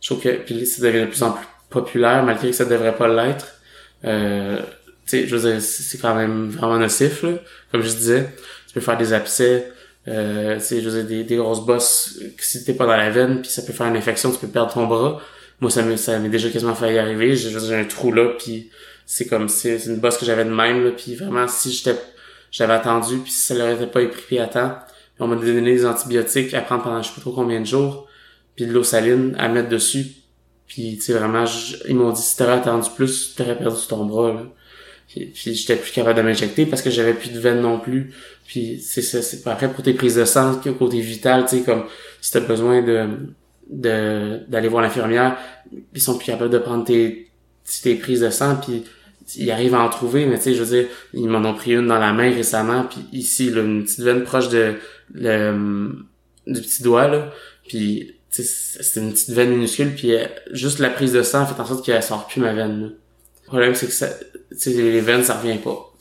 je 0.00 0.08
trouve 0.08 0.22
que, 0.22 0.30
puis 0.30 0.64
ça 0.66 0.82
devient 0.82 1.02
de 1.02 1.06
plus 1.06 1.22
en 1.22 1.32
plus 1.32 1.46
populaire, 1.68 2.22
malgré 2.24 2.50
que 2.50 2.56
ça 2.56 2.64
devrait 2.64 2.96
pas 2.96 3.08
l'être. 3.08 3.59
Euh, 4.04 4.58
tu 5.06 5.18
sais, 5.18 5.26
je 5.26 5.36
veux 5.36 5.50
dire, 5.50 5.60
c'est 5.60 5.98
quand 5.98 6.14
même 6.14 6.50
vraiment 6.50 6.78
nocif, 6.78 7.22
là. 7.22 7.30
Comme 7.70 7.82
je 7.82 7.88
disais, 7.88 8.30
tu 8.66 8.74
peux 8.74 8.80
faire 8.80 8.98
des 8.98 9.12
abcès, 9.12 9.72
Euh, 10.08 10.54
tu 10.56 10.64
sais, 10.64 10.80
je 10.80 10.88
des, 11.02 11.24
des 11.24 11.36
grosses 11.36 11.64
bosses, 11.64 12.18
si 12.38 12.64
t'es 12.64 12.72
pas 12.72 12.86
dans 12.86 12.96
la 12.96 13.10
veine, 13.10 13.42
puis 13.42 13.50
ça 13.50 13.62
peut 13.62 13.72
faire 13.74 13.86
une 13.86 13.96
infection, 13.96 14.32
tu 14.32 14.38
peux 14.38 14.48
perdre 14.48 14.72
ton 14.72 14.86
bras. 14.86 15.20
Moi, 15.60 15.70
ça 15.70 15.82
m'est, 15.82 15.98
ça 15.98 16.18
m'est 16.18 16.30
déjà 16.30 16.48
quasiment 16.48 16.74
failli 16.74 16.98
arriver. 16.98 17.36
J'ai, 17.36 17.50
j'ai 17.50 17.74
un 17.74 17.84
trou 17.84 18.10
là, 18.10 18.30
puis 18.38 18.70
c'est 19.04 19.26
comme, 19.26 19.48
c'est, 19.50 19.78
c'est 19.78 19.90
une 19.90 20.00
bosse 20.00 20.16
que 20.16 20.24
j'avais 20.24 20.44
de 20.44 20.50
même, 20.50 20.84
là, 20.84 20.90
puis 20.92 21.14
vraiment, 21.16 21.46
si 21.46 21.70
j'étais, 21.70 21.96
j'avais 22.50 22.72
attendu, 22.72 23.18
puis 23.18 23.30
si 23.30 23.40
ça 23.40 23.54
leur 23.54 23.68
était 23.68 23.86
pas 23.86 24.00
épris 24.00 24.38
à 24.38 24.46
temps, 24.46 24.78
on 25.18 25.26
m'a 25.26 25.36
donné 25.36 25.74
des 25.74 25.84
antibiotiques 25.84 26.54
à 26.54 26.62
prendre 26.62 26.82
pendant 26.82 27.02
je 27.02 27.08
sais 27.08 27.14
pas 27.14 27.20
trop 27.20 27.32
combien 27.32 27.60
de 27.60 27.66
jours, 27.66 28.08
puis 28.56 28.64
de 28.64 28.72
l'eau 28.72 28.82
saline 28.82 29.36
à 29.38 29.48
mettre 29.48 29.68
dessus, 29.68 30.06
puis 30.70 30.96
tu 30.98 31.02
sais, 31.02 31.14
vraiment, 31.14 31.44
ils 31.88 31.96
m'ont 31.96 32.12
dit, 32.12 32.22
si 32.22 32.36
t'aurais 32.36 32.52
attendu 32.52 32.88
plus, 32.94 33.34
t'aurais 33.34 33.58
perdu 33.58 33.80
ton 33.88 34.04
bras, 34.04 34.32
là. 34.32 34.46
Puis, 35.12 35.32
j'étais 35.34 35.74
plus 35.74 35.90
capable 35.90 36.16
de 36.16 36.22
m'injecter 36.22 36.64
parce 36.66 36.82
que 36.82 36.90
j'avais 36.90 37.14
plus 37.14 37.32
de 37.32 37.40
veine 37.40 37.60
non 37.60 37.80
plus. 37.80 38.14
Puis 38.46 38.80
c'est 38.80 39.02
ça, 39.02 39.20
c'est 39.20 39.44
après 39.48 39.68
pour 39.72 39.82
tes 39.82 39.94
prises 39.94 40.14
de 40.14 40.24
sang, 40.24 40.60
côté 40.78 41.00
vital, 41.00 41.46
tu 41.46 41.58
sais, 41.58 41.62
comme 41.64 41.86
si 42.20 42.30
t'as 42.30 42.38
besoin 42.38 42.82
de 42.82 43.08
de 43.68 44.38
d'aller 44.46 44.68
voir 44.68 44.84
l'infirmière, 44.84 45.36
ils 45.92 46.00
sont 46.00 46.16
plus 46.16 46.26
capables 46.26 46.50
de 46.50 46.58
prendre 46.58 46.84
tes 46.84 47.28
tes 47.82 47.96
prises 47.96 48.20
de 48.20 48.30
sang, 48.30 48.54
puis 48.54 48.84
ils 49.36 49.50
arrivent 49.50 49.74
à 49.74 49.80
en 49.80 49.88
trouver, 49.88 50.26
mais 50.26 50.36
tu 50.36 50.44
sais, 50.44 50.54
je 50.54 50.62
veux 50.62 50.76
dire, 50.76 50.88
ils 51.12 51.28
m'en 51.28 51.44
ont 51.48 51.54
pris 51.54 51.72
une 51.72 51.88
dans 51.88 51.98
la 51.98 52.12
main 52.12 52.30
récemment, 52.30 52.84
puis 52.84 53.00
ici, 53.12 53.50
là, 53.50 53.62
une 53.62 53.82
petite 53.82 54.00
veine 54.00 54.22
proche 54.22 54.48
de 54.48 54.74
le, 55.12 55.92
du 56.46 56.60
petit 56.60 56.84
doigt, 56.84 57.08
là, 57.08 57.32
puis 57.66 58.19
c'est 58.30 59.00
une 59.00 59.12
petite 59.12 59.30
veine 59.30 59.50
minuscule, 59.50 59.94
puis 59.94 60.14
euh, 60.14 60.26
juste 60.52 60.78
la 60.78 60.90
prise 60.90 61.12
de 61.12 61.22
sang 61.22 61.46
fait 61.46 61.60
en 61.60 61.66
sorte 61.66 61.84
qu'elle 61.84 62.02
sort 62.02 62.26
plus 62.26 62.40
ma 62.40 62.52
veine. 62.52 62.80
Là. 62.80 62.86
Le 62.86 63.46
problème, 63.46 63.74
c'est 63.74 63.86
que 63.86 63.92
ça, 63.92 64.08
les 64.66 65.00
veines, 65.00 65.24
ça 65.24 65.38
revient 65.38 65.58
pas. 65.58 65.92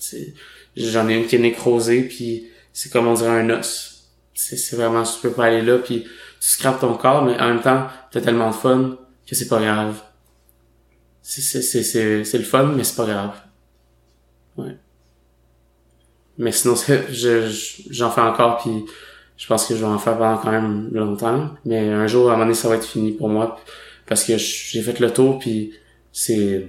J'en 0.78 1.10
ai 1.10 1.16
une 1.16 1.26
qui 1.26 1.36
est 1.36 1.40
nécrosée, 1.40 2.04
puis 2.04 2.48
c'est 2.72 2.92
comme 2.92 3.08
on 3.08 3.16
dirait 3.16 3.30
un 3.30 3.50
os. 3.50 4.12
C'est 4.36 4.76
vraiment, 4.76 5.04
tu 5.04 5.20
peux 5.22 5.32
pas 5.32 5.46
aller 5.46 5.62
là, 5.62 5.80
puis 5.80 6.04
tu 6.04 6.10
scrapes 6.40 6.80
ton 6.80 6.94
corps, 6.96 7.26
mais 7.26 7.38
en 7.40 7.50
même 7.50 7.62
temps, 7.62 7.88
t'as 8.12 8.22
tellement 8.22 8.52
de 8.52 8.56
fun 8.56 8.98
que 9.28 9.36
c'est 9.36 9.48
pas 9.48 9.60
grave. 9.60 10.02
C'est 11.22 12.38
le 12.38 12.44
fun, 12.44 12.72
mais 12.76 12.84
c'est 12.84 12.96
pas 12.96 13.06
grave. 13.06 13.34
Ouais. 14.58 14.78
Mais 16.38 16.52
sinon, 16.52 16.76
j'en 17.90 18.12
fais 18.12 18.22
encore, 18.22 18.60
puis 18.60 18.86
je 19.39 19.48
pense 19.48 19.65
que 19.65 19.75
je 19.75 19.79
vais 19.79 19.88
en 19.88 19.98
faire 19.98 20.17
pendant 20.17 20.38
quand 20.38 20.51
même 20.51 20.89
longtemps. 20.91 21.50
Mais 21.65 21.79
un 21.79 22.08
jour, 22.08 22.29
à 22.29 22.34
un 22.34 22.36
moment 22.36 22.46
donné, 22.46 22.55
ça 22.55 22.67
va 22.67 22.75
être 22.75 22.86
fini 22.86 23.13
pour 23.13 23.29
moi, 23.29 23.58
parce 24.05 24.25
que 24.25 24.38
j'ai 24.38 24.81
fait 24.81 25.00
le 25.00 25.12
tour, 25.12 25.39
puis 25.39 25.72
c'est 26.12 26.67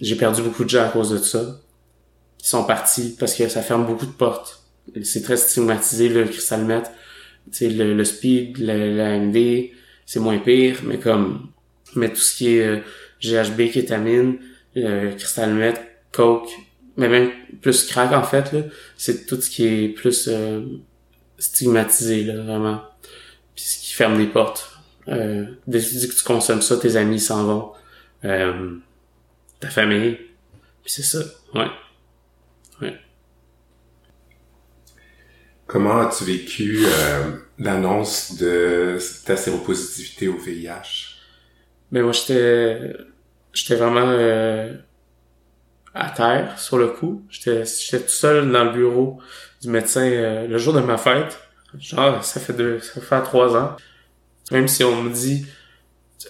j'ai 0.00 0.16
perdu 0.16 0.42
beaucoup 0.42 0.64
de 0.64 0.68
gens 0.68 0.84
à 0.84 0.88
cause 0.88 1.10
de 1.10 1.18
ça. 1.18 1.60
Ils 2.40 2.46
sont 2.46 2.64
partis 2.64 3.16
parce 3.18 3.34
que 3.34 3.48
ça 3.48 3.62
ferme 3.62 3.86
beaucoup 3.86 4.04
de 4.04 4.12
portes. 4.12 4.64
C'est 5.02 5.22
très 5.22 5.38
stigmatisé, 5.38 6.10
le 6.10 6.24
cristal 6.24 6.64
met. 6.64 6.82
le, 7.62 7.94
le 7.94 8.04
speed, 8.04 8.58
le, 8.58 9.18
MD, 9.20 9.70
c'est 10.04 10.20
moins 10.20 10.38
pire, 10.38 10.80
mais 10.84 10.98
comme, 10.98 11.48
mais 11.96 12.10
tout 12.10 12.20
ce 12.20 12.36
qui 12.36 12.48
est 12.58 12.82
GHB, 13.22 13.70
kétamine, 13.72 14.36
euh, 14.76 15.12
cristal 15.12 15.54
met, 15.54 15.74
coke, 16.12 16.50
mais 16.98 17.08
même 17.08 17.30
plus 17.62 17.84
crack 17.86 18.12
en 18.12 18.24
fait, 18.24 18.52
là, 18.52 18.60
c'est 18.98 19.24
tout 19.26 19.40
ce 19.40 19.48
qui 19.48 19.64
est 19.66 19.88
plus 19.88 20.28
euh, 20.28 20.60
stigmatisé, 21.38 22.24
là, 22.24 22.42
vraiment. 22.42 22.82
Puis 23.54 23.64
ce 23.64 23.78
qui 23.78 23.92
ferme 23.92 24.16
des 24.16 24.26
portes. 24.26 24.70
Euh, 25.08 25.44
dès 25.66 25.80
que 25.80 26.14
tu 26.14 26.24
consommes 26.24 26.62
ça, 26.62 26.76
tes 26.76 26.96
amis 26.96 27.20
s'en 27.20 27.44
vont. 27.44 27.72
Euh, 28.24 28.76
ta 29.60 29.68
famille. 29.68 30.16
Puis 30.82 30.92
c'est 30.92 31.02
ça, 31.02 31.20
ouais. 31.54 31.66
Ouais. 32.80 32.94
Comment 35.66 36.00
as-tu 36.00 36.24
vécu 36.24 36.84
euh, 36.84 37.36
l'annonce 37.58 38.36
de 38.36 38.98
ta 39.24 39.36
séropositivité 39.36 40.28
au 40.28 40.36
VIH? 40.36 41.14
Ben 41.90 42.02
moi 42.02 42.12
j'étais 42.12 42.92
j'étais 43.52 43.76
vraiment 43.76 44.08
euh, 44.08 44.74
à 45.94 46.10
terre 46.10 46.58
sur 46.58 46.78
le 46.78 46.88
coup. 46.88 47.22
J'étais 47.30 47.62
tout 47.62 48.08
seul 48.08 48.50
dans 48.50 48.64
le 48.64 48.72
bureau 48.72 49.18
du 49.62 49.68
médecin 49.68 50.02
euh, 50.02 50.46
le 50.46 50.58
jour 50.58 50.74
de 50.74 50.80
ma 50.80 50.98
fête. 50.98 51.38
Genre 51.78 52.24
ça 52.24 52.40
fait 52.40 52.52
deux 52.52 52.80
ça 52.80 53.00
fait 53.00 53.22
trois 53.22 53.56
ans. 53.56 53.76
Même 54.50 54.68
si 54.68 54.84
on 54.84 55.02
me 55.02 55.10
dit 55.12 55.46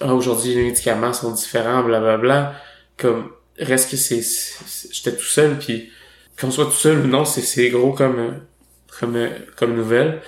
ah, 0.01 0.15
aujourd'hui 0.15 0.55
les 0.55 0.65
médicaments 0.65 1.13
sont 1.13 1.33
différents, 1.33 1.83
blablabla. 1.83 2.17
Bla, 2.19 2.41
bla, 2.43 2.55
comme 2.97 3.31
reste 3.59 3.91
que 3.91 3.97
c'est 3.97 4.23
j'étais 4.93 5.17
tout 5.17 5.25
seul 5.25 5.59
puis 5.59 5.91
qu'on 6.39 6.51
soit 6.51 6.67
tout 6.67 6.73
seul 6.73 6.99
ou 7.01 7.07
non 7.07 7.25
c'est 7.25 7.71
gros 7.71 7.93
comme 7.93 8.41
comme 8.99 9.29
comme 9.57 9.75
nouvelle 9.75 10.21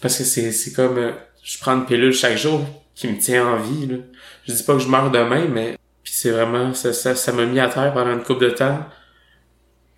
parce 0.00 0.18
que 0.18 0.24
c'est 0.24 0.72
comme 0.72 1.12
je 1.42 1.58
prends 1.58 1.76
une 1.76 1.86
pilule 1.86 2.12
chaque 2.12 2.36
jour 2.36 2.60
qui 2.94 3.08
me 3.08 3.18
tient 3.18 3.46
en 3.46 3.56
vie 3.58 3.86
là. 3.86 3.96
je 4.46 4.52
dis 4.52 4.62
pas 4.62 4.74
que 4.74 4.80
je 4.80 4.88
meurs 4.88 5.10
demain 5.10 5.46
mais 5.48 5.77
c'est 6.18 6.30
vraiment 6.32 6.74
ça 6.74 6.92
ça 6.92 7.14
ça 7.14 7.32
m'a 7.32 7.46
mis 7.46 7.60
à 7.60 7.68
terre 7.68 7.92
pendant 7.94 8.12
une 8.12 8.24
couple 8.24 8.46
de 8.46 8.50
temps. 8.50 8.84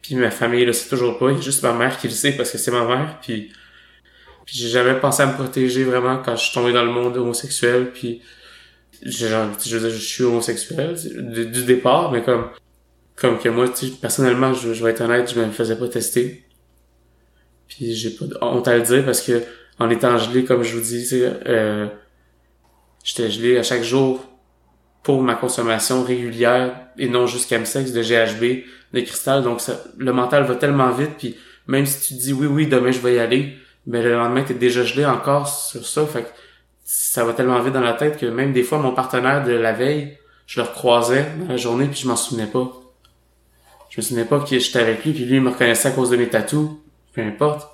Puis 0.02 0.16
ma 0.16 0.30
famille 0.30 0.66
là 0.66 0.74
c'est 0.74 0.90
toujours 0.90 1.18
pas. 1.18 1.30
Il 1.30 1.36
y 1.36 1.38
a 1.38 1.40
juste 1.40 1.62
ma 1.62 1.72
mère 1.72 1.96
qui 1.96 2.08
le 2.08 2.12
sait 2.12 2.32
parce 2.32 2.50
que 2.50 2.58
c'est 2.58 2.70
ma 2.70 2.84
mère. 2.84 3.18
Puis 3.22 3.50
j'ai 4.44 4.68
jamais 4.68 5.00
pensé 5.00 5.22
à 5.22 5.26
me 5.26 5.32
protéger 5.32 5.82
vraiment 5.82 6.18
quand 6.18 6.36
je 6.36 6.44
suis 6.44 6.52
tombé 6.52 6.74
dans 6.74 6.84
le 6.84 6.90
monde 6.90 7.16
homosexuel. 7.16 7.90
Puis 7.94 8.20
je, 9.02 9.28
je, 9.64 9.78
je 9.78 9.88
suis 9.88 10.24
homosexuel 10.24 10.94
du, 10.94 11.64
départ, 11.64 12.12
mais 12.12 12.22
comme 12.22 12.50
comme 13.16 13.38
que 13.38 13.48
moi, 13.48 13.70
tu 13.70 13.86
personnellement, 13.88 14.52
je, 14.52 14.74
je 14.74 14.84
vais 14.84 14.90
être 14.90 15.00
honnête, 15.00 15.32
je 15.34 15.40
me 15.40 15.50
faisais 15.50 15.76
pas 15.76 15.88
tester. 15.88 16.44
Puis 17.66 17.94
j'ai 17.94 18.10
pas 18.10 18.26
honte 18.42 18.68
à 18.68 18.76
le 18.76 18.82
dire 18.82 19.06
parce 19.06 19.22
que 19.22 19.42
en 19.78 19.88
étant 19.88 20.18
gelé, 20.18 20.44
comme 20.44 20.62
je 20.64 20.76
vous 20.76 20.82
dis, 20.82 21.08
euh, 21.14 21.86
j'étais 23.04 23.30
gelé 23.30 23.56
à 23.56 23.62
chaque 23.62 23.82
jour 23.82 24.29
pour 25.02 25.22
ma 25.22 25.34
consommation 25.34 26.02
régulière 26.02 26.74
et 26.98 27.08
non 27.08 27.26
juste 27.26 27.48
chemsex, 27.48 27.92
de 27.92 28.02
GHB, 28.02 28.64
de 28.92 29.00
cristal. 29.00 29.42
Donc 29.42 29.60
ça, 29.60 29.82
le 29.96 30.12
mental 30.12 30.44
va 30.44 30.54
tellement 30.54 30.90
vite, 30.90 31.12
puis 31.18 31.36
même 31.66 31.86
si 31.86 32.08
tu 32.08 32.14
dis 32.14 32.32
oui, 32.32 32.46
oui, 32.46 32.66
demain 32.66 32.90
je 32.90 32.98
vais 32.98 33.14
y 33.14 33.18
aller, 33.18 33.56
mais 33.86 34.02
le 34.02 34.14
lendemain 34.14 34.42
t'es 34.42 34.54
déjà 34.54 34.84
gelé 34.84 35.06
encore 35.06 35.48
sur 35.48 35.86
ça. 35.86 36.04
Fait 36.06 36.22
que 36.22 36.28
ça 36.84 37.24
va 37.24 37.32
tellement 37.32 37.60
vite 37.60 37.72
dans 37.72 37.80
la 37.80 37.94
tête 37.94 38.18
que 38.18 38.26
même 38.26 38.52
des 38.52 38.62
fois, 38.62 38.78
mon 38.78 38.92
partenaire 38.92 39.44
de 39.44 39.52
la 39.52 39.72
veille, 39.72 40.18
je 40.46 40.60
le 40.60 40.66
recroisais 40.66 41.26
dans 41.38 41.48
la 41.48 41.56
journée 41.56 41.86
puis 41.86 42.00
je 42.00 42.08
m'en 42.08 42.16
souvenais 42.16 42.48
pas. 42.48 42.70
Je 43.88 44.00
me 44.00 44.02
souvenais 44.02 44.24
pas 44.24 44.40
que 44.40 44.58
j'étais 44.58 44.78
avec 44.78 45.04
lui 45.04 45.12
puis 45.12 45.24
lui 45.24 45.36
il 45.36 45.42
me 45.42 45.50
reconnaissait 45.50 45.88
à 45.88 45.92
cause 45.92 46.10
de 46.10 46.16
mes 46.16 46.28
tatous. 46.28 46.70
Peu 47.12 47.22
importe. 47.22 47.68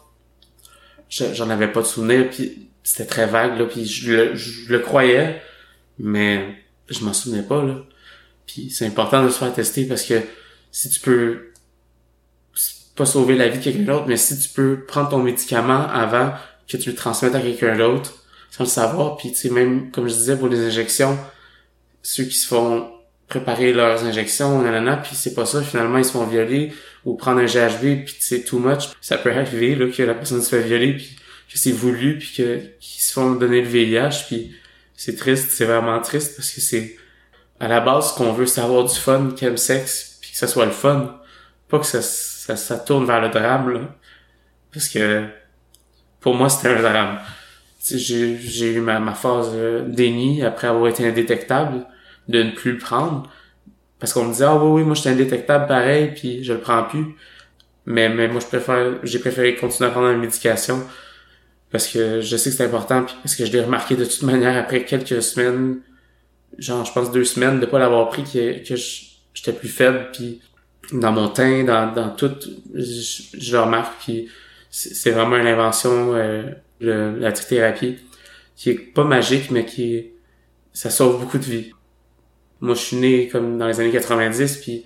J'en 1.09 1.51
avais 1.51 1.69
pas 1.69 1.81
de 1.81 1.87
souvenir 1.87 2.31
puis 2.31 2.69
c'était 2.83 3.07
très 3.07 3.27
vague 3.27 3.59
là 3.59 3.65
puis 3.67 3.85
je 3.85 4.13
le, 4.13 4.35
je 4.35 4.73
le 4.73 4.79
croyais 4.79 5.41
mais 5.99 6.66
je 6.89 7.05
m'en 7.05 7.13
souvenais 7.13 7.43
pas 7.43 7.63
là. 7.63 7.77
Puis 8.47 8.71
c'est 8.71 8.87
important 8.87 9.25
de 9.25 9.29
se 9.29 9.39
faire 9.39 9.53
tester 9.53 9.85
parce 9.87 10.03
que 10.05 10.21
si 10.71 10.89
tu 10.89 11.01
peux 11.01 11.53
pas 12.95 13.07
sauver 13.07 13.37
la 13.37 13.49
vie 13.49 13.59
de 13.59 13.65
quelqu'un 13.65 13.83
d'autre, 13.83 14.07
mais 14.09 14.17
si 14.17 14.39
tu 14.39 14.49
peux 14.49 14.85
prendre 14.87 15.11
ton 15.11 15.23
médicament 15.23 15.87
avant 15.89 16.33
que 16.67 16.77
tu 16.77 16.91
le 16.91 16.97
transmettes 16.97 17.35
à 17.35 17.41
quelqu'un 17.41 17.77
d'autre, 17.77 18.25
sans 18.51 18.65
le 18.65 18.71
savoir. 18.71 19.17
Puis 19.17 19.31
tu 19.33 19.37
sais, 19.37 19.51
même 19.51 19.91
comme 19.91 20.09
je 20.09 20.15
disais 20.15 20.37
pour 20.37 20.49
les 20.49 20.65
injections, 20.67 21.19
ceux 22.03 22.25
qui 22.25 22.37
se 22.37 22.47
font 22.47 22.91
préparer 23.29 23.73
leurs 23.73 24.05
injections, 24.05 24.63
nanana, 24.63 24.97
puis 24.97 25.17
c'est 25.17 25.35
pas 25.35 25.47
ça, 25.47 25.63
finalement 25.63 25.99
ils 25.99 26.05
se 26.05 26.13
font 26.13 26.27
violer 26.27 26.73
ou 27.05 27.15
prendre 27.15 27.41
un 27.41 27.47
GHB, 27.47 28.05
puis 28.05 28.17
c'est 28.21 28.45
too 28.45 28.59
much. 28.59 28.91
Ça 29.01 29.19
peut 29.19 29.33
arriver 29.33 29.75
là, 29.75 29.87
que 29.89 30.03
la 30.03 30.15
personne 30.15 30.41
se 30.41 30.49
fait 30.49 30.63
violer, 30.63 30.95
puis 30.95 31.17
que 31.53 31.59
c'est 31.59 31.73
voulu, 31.73 32.19
puis 32.19 32.33
que 32.37 32.61
qu'ils 32.81 33.03
se 33.03 33.13
font 33.13 33.33
donner 33.33 33.63
le 33.63 33.69
VIH, 33.69 34.27
puis 34.29 34.53
c'est 34.97 35.17
triste, 35.17 35.51
c'est 35.51 35.67
vraiment 35.67 36.01
triste 36.01 36.37
parce 36.37 36.51
que 36.51 36.61
c'est 36.61 36.97
à 37.61 37.69
la 37.69 37.81
base 37.81 38.13
qu'on 38.13 38.33
veut, 38.33 38.47
c'est 38.47 38.61
avoir 38.61 38.85
du 38.85 38.95
fun, 38.95 39.31
qu'aime 39.37 39.57
sexe, 39.57 40.19
puis 40.21 40.33
que 40.33 40.37
ça 40.37 40.47
soit 40.47 40.65
le 40.65 40.73
fun, 40.73 41.21
pas 41.69 41.79
que 41.79 41.87
ça, 41.87 42.03
ça, 42.03 42.79
tourne 42.79 43.07
vers 43.07 43.21
le 43.21 43.29
drame 43.29 43.71
là. 43.71 43.81
Parce 44.73 44.89
que 44.89 45.25
pour 46.21 46.35
moi 46.35 46.49
c'était 46.49 46.69
un 46.69 46.83
drame. 46.83 47.19
J'ai 47.89 48.73
eu 48.73 48.81
ma, 48.81 48.99
ma 48.99 49.15
phase 49.15 49.51
euh, 49.55 49.85
déni 49.87 50.43
après 50.43 50.67
avoir 50.67 50.89
été 50.89 51.07
indétectable 51.07 51.87
de 52.29 52.43
ne 52.43 52.51
plus 52.51 52.73
le 52.73 52.79
prendre. 52.79 53.31
Parce 54.01 54.13
qu'on 54.13 54.25
me 54.25 54.33
disait 54.33 54.45
ah 54.45 54.57
oui 54.57 54.81
oui 54.81 54.83
moi 54.83 54.95
j'étais 54.95 55.11
indétectable 55.11 55.67
pareil 55.67 56.13
puis 56.15 56.43
je 56.45 56.53
le 56.53 56.61
prends 56.61 56.83
plus 56.83 57.17
mais 57.87 58.09
mais 58.09 58.29
moi 58.29 58.41
je 58.41 58.47
préfère 58.47 58.95
j'ai 59.05 59.19
préféré 59.19 59.55
continuer 59.55 59.89
à 59.89 59.93
prendre 59.93 60.09
la 60.09 60.17
médication 60.17 60.83
parce 61.77 61.89
que 61.89 62.21
je 62.21 62.37
sais 62.37 62.51
que 62.51 62.57
c'est 62.57 62.65
important 62.65 63.05
puis 63.05 63.15
parce 63.23 63.35
que 63.35 63.45
je 63.45 63.53
l'ai 63.53 63.61
remarqué 63.61 63.97
de 63.97 64.05
toute 64.05 64.23
manière 64.23 64.57
après 64.57 64.85
quelques 64.85 65.23
semaines 65.23 65.79
genre 66.59 66.85
je 66.85 66.93
pense 66.93 67.11
deux 67.13 67.25
semaines 67.25 67.61
de 67.61 67.67
pas 67.67 67.79
l'avoir 67.79 68.09
pris 68.09 68.25
que, 68.25 68.75
j'étais 69.35 69.53
plus 69.53 69.69
faible 69.69 70.09
puis 70.13 70.41
dans 70.93 71.13
mon 71.13 71.29
teint 71.29 71.65
dans 71.65 71.93
dans 71.93 72.11
tout 72.11 72.33
je, 72.75 73.53
le 73.53 73.61
remarque 73.61 73.95
puis 74.01 74.29
c'est 74.71 75.11
vraiment 75.11 75.37
une 75.37 75.47
invention 75.47 76.15
euh, 76.15 76.53
la 76.81 77.33
trithérapie, 77.33 77.97
qui 78.55 78.71
est 78.71 78.75
pas 78.75 79.05
magique, 79.05 79.51
mais 79.51 79.65
qui 79.65 80.11
ça 80.73 80.91
sauve 80.91 81.21
beaucoup 81.21 81.39
de 81.39 81.45
vies. 81.45 81.73
Moi, 82.61 82.75
je 82.75 82.81
suis 82.81 82.97
né 82.97 83.29
comme 83.29 83.59
dans 83.59 83.67
les 83.67 83.81
années 83.81 83.91
90, 83.93 84.59
puis, 84.59 84.85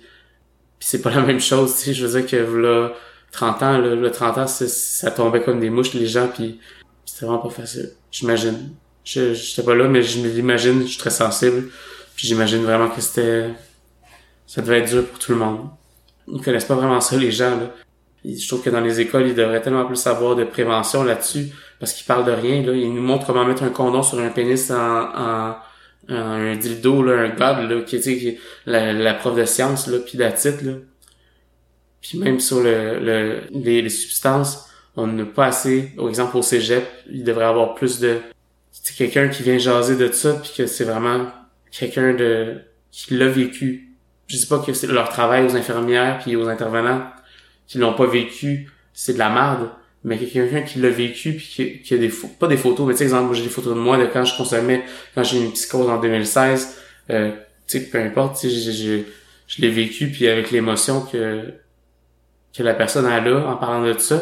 puis 0.79 0.87
c'est 0.87 1.01
pas 1.01 1.11
la 1.11 1.21
même 1.21 1.39
chose, 1.39 1.75
tu 1.75 1.81
sais, 1.81 1.93
je 1.93 2.05
veux 2.05 2.21
dire 2.21 2.29
que 2.29 2.35
là, 2.35 2.93
30 3.31 3.63
ans, 3.63 3.77
le 3.77 4.11
30 4.11 4.37
ans, 4.37 4.47
ça 4.47 5.11
tombait 5.11 5.41
comme 5.41 5.59
des 5.59 5.69
mouches, 5.69 5.93
les 5.93 6.07
gens, 6.07 6.27
puis 6.27 6.59
c'était 7.11 7.25
vraiment 7.25 7.41
pas 7.41 7.49
facile. 7.49 7.91
J'imagine. 8.09 8.69
Je 9.03 9.33
j'étais 9.33 9.63
pas 9.63 9.75
là, 9.75 9.87
mais 9.89 10.01
je 10.01 10.19
l'imagine, 10.19 10.83
je 10.83 10.87
suis 10.87 10.97
très 10.97 11.09
sensible. 11.09 11.69
Puis 12.15 12.27
j'imagine 12.27 12.63
vraiment 12.63 12.89
que 12.89 13.01
c'était 13.01 13.49
ça 14.47 14.61
devait 14.61 14.79
être 14.79 14.89
dur 14.89 15.05
pour 15.07 15.19
tout 15.19 15.33
le 15.33 15.37
monde. 15.37 15.67
Ils 16.27 16.41
connaissent 16.41 16.65
pas 16.65 16.75
vraiment 16.75 17.01
ça, 17.01 17.17
les 17.17 17.31
gens, 17.31 17.57
là. 17.57 17.73
Je 18.23 18.47
trouve 18.47 18.61
que 18.61 18.69
dans 18.69 18.79
les 18.79 19.01
écoles, 19.01 19.27
ils 19.27 19.35
devraient 19.35 19.61
tellement 19.61 19.85
plus 19.85 19.95
savoir 19.95 20.35
de 20.35 20.43
prévention 20.45 21.03
là-dessus, 21.03 21.47
parce 21.79 21.93
qu'ils 21.93 22.05
parlent 22.05 22.25
de 22.25 22.31
rien, 22.31 22.61
là. 22.61 22.73
Ils 22.73 22.93
nous 22.93 23.01
montrent 23.01 23.25
comment 23.25 23.43
mettre 23.43 23.63
un 23.63 23.69
condom 23.69 24.03
sur 24.03 24.19
un 24.19 24.29
pénis 24.29 24.71
en, 24.71 24.75
en, 24.77 25.55
un 26.07 26.55
dildo, 26.55 27.03
là, 27.03 27.13
un 27.13 27.29
god, 27.29 27.69
là, 27.69 27.81
qui, 27.81 27.97
est 27.97 28.39
la, 28.65 28.93
la 28.93 29.13
prof 29.15 29.35
de 29.35 29.43
sciences, 29.45 29.87
là, 29.87 29.99
pis 29.99 30.15
là. 30.17 30.31
Puis 32.01 32.17
même 32.17 32.39
sur 32.39 32.61
le, 32.61 32.99
le 32.99 33.41
les 33.51 33.89
substances, 33.89 34.70
on 34.95 35.07
n'a 35.07 35.25
pas 35.25 35.47
assez. 35.47 35.91
Par 35.95 36.09
exemple, 36.09 36.37
au 36.37 36.41
cégep, 36.41 36.85
il 37.09 37.23
devrait 37.23 37.45
avoir 37.45 37.75
plus 37.75 37.99
de... 37.99 38.17
C'est 38.71 38.95
quelqu'un 38.95 39.27
qui 39.27 39.43
vient 39.43 39.57
jaser 39.57 39.95
de 39.95 40.11
ça, 40.11 40.33
puis 40.33 40.51
que 40.55 40.65
c'est 40.65 40.83
vraiment 40.83 41.27
quelqu'un 41.71 42.13
de 42.13 42.61
qui 42.91 43.15
l'a 43.15 43.27
vécu. 43.27 43.89
Je 44.27 44.37
dis 44.37 44.45
pas 44.45 44.59
que 44.59 44.73
c'est 44.73 44.87
leur 44.87 45.09
travail 45.09 45.45
aux 45.45 45.55
infirmières 45.55 46.19
puis 46.19 46.35
aux 46.35 46.47
intervenants 46.47 47.03
qui 47.67 47.77
l'ont 47.77 47.93
pas 47.93 48.05
vécu, 48.05 48.69
c'est 48.93 49.13
de 49.13 49.19
la 49.19 49.29
merde, 49.29 49.69
mais 50.03 50.17
quelqu'un 50.17 50.61
qui 50.61 50.79
l'a 50.79 50.89
vécu 50.89 51.33
puis 51.33 51.81
qui, 51.83 51.93
a 51.93 51.97
des 51.97 52.11
pas 52.39 52.47
des 52.47 52.57
photos, 52.57 52.85
mais 52.87 52.93
tu 52.93 52.99
sais 52.99 53.03
exemple, 53.05 53.33
j'ai 53.33 53.43
des 53.43 53.49
photos 53.49 53.73
de 53.73 53.79
moi 53.79 53.97
de 53.97 54.05
quand 54.07 54.25
je 54.25 54.35
consommais 54.35 54.83
quand 55.15 55.23
j'ai 55.23 55.37
une 55.37 55.51
psychose 55.51 55.89
en 55.89 55.99
2016, 55.99 56.77
euh, 57.09 57.31
tu 57.67 57.79
sais 57.79 57.85
peu 57.85 57.99
importe, 57.99 58.39
tu 58.39 58.49
sais 58.49 58.71
je, 58.71 59.03
je 59.47 59.61
l'ai 59.61 59.69
vécu 59.69 60.07
puis 60.07 60.27
avec 60.27 60.51
l'émotion 60.51 61.01
que 61.01 61.53
que 62.53 62.63
la 62.63 62.73
personne 62.73 63.05
a 63.05 63.21
là 63.21 63.47
en 63.47 63.55
parlant 63.55 63.85
de 63.85 63.97
ça, 63.97 64.21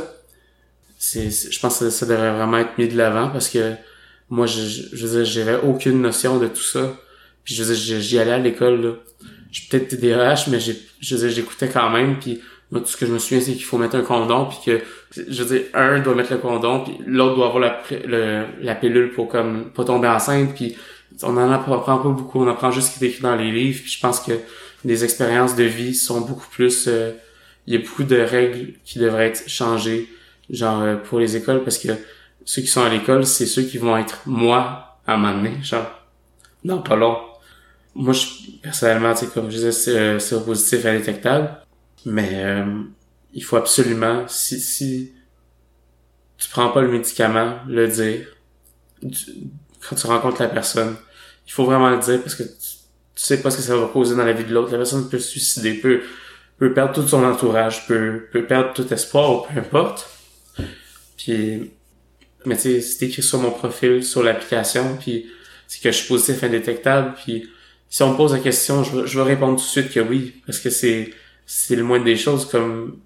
c'est, 0.99 1.29
je 1.31 1.59
pense 1.61 1.79
que 1.79 1.89
ça 1.89 2.05
devrait 2.05 2.33
vraiment 2.33 2.57
être 2.57 2.77
mis 2.77 2.89
de 2.89 2.97
l'avant 2.97 3.29
parce 3.29 3.47
que 3.47 3.73
moi, 4.29 4.45
je, 4.45 4.61
je, 4.61 5.07
je 5.07 5.23
j'avais 5.23 5.57
aucune 5.63 6.01
notion 6.01 6.37
de 6.37 6.47
tout 6.47 6.61
ça. 6.61 6.93
Puis 7.45 7.55
je 7.55 7.63
j'y 7.73 8.19
allais 8.19 8.33
à 8.33 8.37
l'école, 8.37 8.81
là. 8.81 8.91
J'ai 9.49 9.63
peut-être 9.67 9.87
TDAH, 9.87 10.51
mais 10.51 10.59
j'ai, 10.59 10.77
je 10.99 11.27
j'écoutais 11.29 11.69
quand 11.69 11.89
même. 11.89 12.19
Puis 12.19 12.41
moi, 12.69 12.81
tout 12.81 12.87
ce 12.87 12.97
que 12.97 13.05
je 13.05 13.13
me 13.13 13.17
souviens, 13.17 13.39
c'est 13.39 13.53
qu'il 13.53 13.63
faut 13.63 13.77
mettre 13.77 13.95
un 13.95 14.03
condom, 14.03 14.45
puis 14.45 14.57
que, 14.63 14.81
je 15.15 15.41
veux 15.41 15.57
dire, 15.57 15.67
un 15.73 15.99
doit 16.01 16.13
mettre 16.13 16.33
le 16.33 16.37
condom, 16.37 16.83
puis 16.83 16.97
l'autre 17.07 17.35
doit 17.35 17.47
avoir 17.47 17.59
la, 17.59 17.81
le, 18.05 18.43
la 18.61 18.75
pilule 18.75 19.11
pour 19.13 19.29
comme 19.29 19.71
pas 19.71 19.85
tomber 19.85 20.09
enceinte. 20.09 20.53
Puis 20.53 20.75
on 21.23 21.37
en 21.37 21.49
apprend 21.49 21.79
pas 21.79 22.09
beaucoup, 22.09 22.43
on 22.43 22.47
apprend 22.49 22.71
juste 22.71 22.89
ce 22.93 22.99
qui 22.99 23.05
est 23.05 23.07
écrit 23.07 23.23
dans 23.23 23.35
les 23.37 23.51
livres. 23.51 23.79
Puis 23.81 23.91
je 23.91 23.99
pense 24.01 24.19
que 24.19 24.33
les 24.83 25.05
expériences 25.05 25.55
de 25.55 25.63
vie 25.63 25.95
sont 25.95 26.19
beaucoup 26.21 26.47
plus... 26.51 26.87
Euh, 26.87 27.13
il 27.67 27.73
y 27.73 27.77
a 27.77 27.79
beaucoup 27.79 28.03
de 28.03 28.17
règles 28.17 28.73
qui 28.83 28.99
devraient 28.99 29.27
être 29.27 29.47
changées, 29.47 30.09
genre 30.49 30.81
euh, 30.81 30.95
pour 30.95 31.19
les 31.19 31.35
écoles, 31.35 31.63
parce 31.63 31.77
que 31.77 31.89
ceux 32.45 32.61
qui 32.61 32.67
sont 32.67 32.81
à 32.81 32.89
l'école, 32.89 33.25
c'est 33.25 33.45
ceux 33.45 33.63
qui 33.63 33.77
vont 33.77 33.97
être 33.97 34.21
moi 34.25 34.97
à 35.05 35.17
donné, 35.17 35.61
genre. 35.61 35.87
Non, 36.63 36.81
pas 36.81 36.95
long. 36.95 37.17
Moi, 37.95 38.13
je, 38.13 38.25
personnellement, 38.61 39.13
tu 39.13 39.25
sais, 39.25 39.27
comme 39.27 39.49
je 39.49 39.55
disais, 39.55 39.71
c'est 39.71 39.97
euh, 39.97 40.39
positif 40.39 40.85
indétectable. 40.85 41.57
Mais 42.05 42.29
euh, 42.33 42.83
il 43.33 43.43
faut 43.43 43.57
absolument, 43.57 44.25
si, 44.27 44.59
si 44.59 45.13
tu 46.37 46.49
prends 46.49 46.69
pas 46.69 46.81
le 46.81 46.89
médicament, 46.89 47.59
le 47.67 47.87
dire. 47.87 48.27
quand 49.01 49.95
tu 49.95 50.07
rencontres 50.07 50.41
la 50.41 50.49
personne, 50.49 50.95
il 51.47 51.51
faut 51.51 51.65
vraiment 51.65 51.89
le 51.89 51.97
dire 51.97 52.21
parce 52.21 52.35
que 52.35 52.43
tu, 52.43 52.77
sais 53.15 53.41
pas 53.41 53.51
ce 53.51 53.57
que 53.57 53.63
ça 53.63 53.75
va 53.75 53.87
causer 53.87 54.15
dans 54.15 54.25
la 54.25 54.33
vie 54.33 54.45
de 54.45 54.53
l'autre. 54.53 54.71
La 54.71 54.77
personne 54.77 55.09
peut 55.09 55.19
se 55.19 55.29
suicider, 55.29 55.73
peut, 55.73 56.01
peut 56.57 56.73
perdre 56.73 56.93
tout 56.93 57.07
son 57.07 57.23
entourage, 57.23 57.87
peut, 57.87 58.27
peut 58.31 58.45
perdre 58.45 58.73
tout 58.73 58.93
espoir 58.93 59.31
ou 59.31 59.47
peu 59.47 59.59
importe. 59.59 60.09
Puis 61.19 61.71
mais 62.45 62.55
tu 62.55 62.61
sais, 62.61 62.81
c'est 62.81 63.05
écrit 63.05 63.21
sur 63.21 63.39
mon 63.39 63.51
profil, 63.51 64.03
sur 64.03 64.23
l'application, 64.23 64.97
puis 64.97 65.29
c'est 65.67 65.81
que 65.81 65.91
je 65.91 65.97
suis 65.97 66.07
positif 66.07 66.41
indétectable, 66.43 67.13
puis 67.15 67.49
si 67.89 68.01
on 68.01 68.13
me 68.13 68.17
pose 68.17 68.33
la 68.33 68.39
question, 68.39 68.83
je, 68.83 69.05
je 69.05 69.19
vais 69.19 69.25
répondre 69.25 69.58
tout 69.58 69.65
de 69.65 69.69
suite 69.69 69.91
que 69.91 69.99
oui, 69.99 70.36
parce 70.45 70.60
que 70.60 70.69
c'est 70.69 71.13
c'est 71.45 71.75
le 71.75 71.84
moins 71.84 71.99
des 71.99 72.15
choses 72.15 72.45
comme 72.47 72.99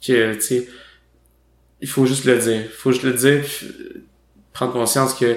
que 0.00 0.34
tu 0.34 0.40
sais 0.40 0.68
il 1.80 1.88
faut 1.88 2.06
juste 2.06 2.24
le 2.24 2.38
dire, 2.38 2.62
il 2.62 2.68
faut 2.68 2.92
juste 2.92 3.04
le 3.04 3.12
dire, 3.12 3.44
prendre 4.54 4.72
conscience 4.72 5.12
que 5.12 5.36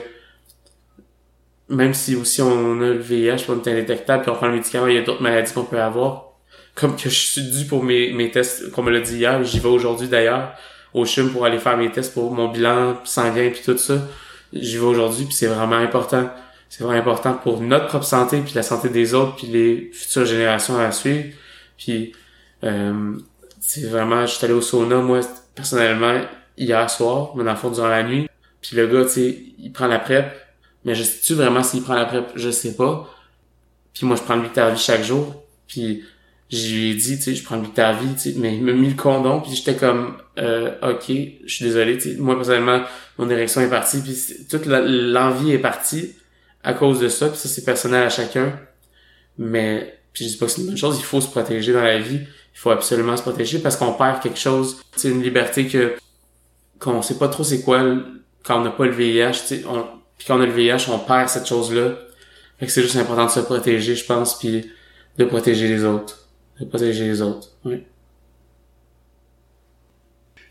même 1.70 1.94
si 1.94 2.16
aussi 2.16 2.42
on 2.42 2.82
a 2.82 2.86
le 2.86 3.00
VIH, 3.00 3.46
on 3.50 3.62
est 3.62 3.70
indétectable, 3.70 4.24
puis 4.24 4.32
on 4.32 4.36
prend 4.36 4.48
le 4.48 4.54
médicament, 4.54 4.88
il 4.88 4.96
y 4.96 4.98
a 4.98 5.02
d'autres 5.02 5.22
maladies 5.22 5.52
qu'on 5.52 5.66
peut 5.66 5.82
avoir. 5.82 6.38
Comme 6.74 6.96
que 6.96 7.10
je 7.10 7.20
suis 7.20 7.42
dû 7.42 7.66
pour 7.66 7.84
mes, 7.84 8.14
mes 8.14 8.32
tests, 8.32 8.72
comme 8.72 8.86
me 8.86 8.92
l'a 8.92 9.02
dit 9.02 9.18
hier, 9.18 9.44
j'y 9.44 9.60
vais 9.60 9.68
aujourd'hui 9.68 10.08
d'ailleurs 10.08 10.54
au 10.98 11.06
CHUM 11.06 11.32
pour 11.32 11.46
aller 11.46 11.60
faire 11.60 11.78
mes 11.78 11.92
tests 11.92 12.14
pour 12.14 12.32
mon 12.32 12.50
bilan 12.50 12.98
sanguin 13.04 13.50
puis 13.52 13.62
tout 13.64 13.78
ça. 13.78 13.96
J'y 14.54 14.78
vais 14.78 14.86
aujourd'hui 14.86 15.26
puis 15.26 15.34
c'est 15.34 15.48
vraiment 15.48 15.76
important. 15.76 16.30
C'est 16.70 16.84
vraiment 16.84 17.00
important 17.00 17.34
pour 17.34 17.62
notre 17.62 17.88
propre 17.88 18.06
santé 18.06 18.42
puis 18.42 18.54
la 18.54 18.64
santé 18.64 18.90
des 18.90 19.14
autres 19.14 19.36
puis 19.36 19.48
les 19.48 19.92
futures 19.94 20.26
générations 20.26 20.78
à 20.78 20.92
suivre. 20.92 21.34
Puis 21.78 22.14
euh, 22.64 23.18
c'est 23.60 23.88
vraiment, 23.88 24.26
je 24.26 24.34
suis 24.34 24.46
allé 24.46 24.54
au 24.54 24.62
sauna 24.62 24.98
moi 24.98 25.22
personnellement 25.56 26.22
hier 26.58 26.90
soir, 26.90 27.34
mais 27.36 27.44
dans 27.44 27.52
le 27.52 27.58
fond 27.58 27.70
durant 27.70 27.90
la 27.90 28.04
nuit. 28.04 28.28
Puis 28.62 28.76
le 28.76 28.88
gars, 28.88 29.06
tu 29.06 29.12
sais, 29.12 29.44
il 29.60 29.72
prend 29.72 29.88
la 29.88 30.00
PrEP, 30.00 30.26
mais 30.84 30.96
je 30.96 31.04
sais-tu 31.04 31.36
vraiment 31.36 31.64
s'il 31.64 31.84
prend 31.84 31.94
la 31.94 32.06
PrEP, 32.06 32.32
je 32.36 32.50
sais 32.50 32.76
pas. 32.76 33.08
Puis 33.94 34.06
moi 34.06 34.16
je 34.16 34.24
prends 34.24 34.36
le 34.36 34.44
vie 34.44 34.78
chaque 34.78 35.04
jour. 35.04 35.44
Puis 35.68 36.04
j'ai 36.50 36.94
dit, 36.94 37.18
tu 37.18 37.24
sais, 37.24 37.36
je 37.36 37.44
prends 37.44 37.58
le 37.58 37.68
ta 37.68 37.94
vie, 37.94 38.14
tu 38.14 38.32
sais, 38.32 38.34
mais 38.38 38.56
il 38.56 38.64
m'a 38.64 38.72
mis 38.72 38.90
le 38.90 38.96
condom, 38.96 39.42
puis 39.42 39.54
j'étais 39.54 39.76
comme, 39.76 40.18
euh, 40.38 40.76
ok, 40.82 41.06
je 41.08 41.54
suis 41.54 41.66
désolé, 41.66 41.98
tu 41.98 42.14
sais, 42.14 42.18
moi 42.18 42.36
personnellement, 42.36 42.84
mon 43.18 43.30
érection 43.30 43.62
est 43.62 43.70
partie, 43.70 44.02
puis 44.02 44.16
toute 44.50 44.66
l'envie 44.66 45.52
est 45.52 45.60
partie 45.60 46.16
à 46.64 46.74
cause 46.74 47.00
de 47.00 47.10
ça, 47.10 47.28
puis 47.28 47.38
ça 47.38 47.50
c'est 47.50 47.66
personnel 47.66 48.04
à 48.04 48.10
chacun, 48.10 48.58
mais 49.38 49.94
puis 50.14 50.26
je 50.26 50.32
dis 50.32 50.38
pas 50.38 50.46
que 50.46 50.52
c'est 50.54 50.62
une 50.62 50.68
bonne 50.68 50.78
chose, 50.78 50.98
il 50.98 51.04
faut 51.04 51.20
se 51.20 51.28
protéger 51.28 51.74
dans 51.74 51.84
la 51.84 52.00
vie, 52.00 52.22
il 52.22 52.60
faut 52.60 52.72
absolument 52.72 53.18
se 53.18 53.24
protéger 53.24 53.60
parce 53.60 53.76
qu'on 53.76 53.94
perd 53.94 54.22
quelque 54.22 54.40
chose, 54.40 54.82
c'est 54.96 55.10
une 55.10 55.22
liberté 55.22 55.68
que 55.68 55.96
qu'on 56.80 57.02
sait 57.02 57.18
pas 57.18 57.28
trop 57.28 57.44
c'est 57.44 57.62
quoi 57.62 57.84
quand 58.44 58.62
on 58.62 58.64
n'a 58.64 58.72
pas 58.72 58.86
le 58.86 58.92
VIH, 58.92 59.32
tu 59.32 59.38
sais, 59.38 59.64
puis 60.18 60.26
quand 60.28 60.38
on 60.38 60.42
a 60.42 60.46
le 60.46 60.54
VIH, 60.54 60.90
on 60.90 61.00
perd 61.00 61.28
cette 61.28 61.46
chose-là, 61.46 61.98
fait 62.58 62.68
que 62.68 62.72
c'est 62.72 62.82
juste 62.82 62.96
important 62.96 63.26
de 63.26 63.32
se 63.32 63.42
protéger, 63.42 63.96
je 63.96 64.06
pense, 64.06 64.40
puis 64.40 64.72
de 65.18 65.26
protéger 65.26 65.68
les 65.68 65.84
autres 65.84 66.27
de 66.60 66.66
protéger 66.66 67.06
les 67.06 67.22
autres. 67.22 67.50
Oui. 67.66 67.84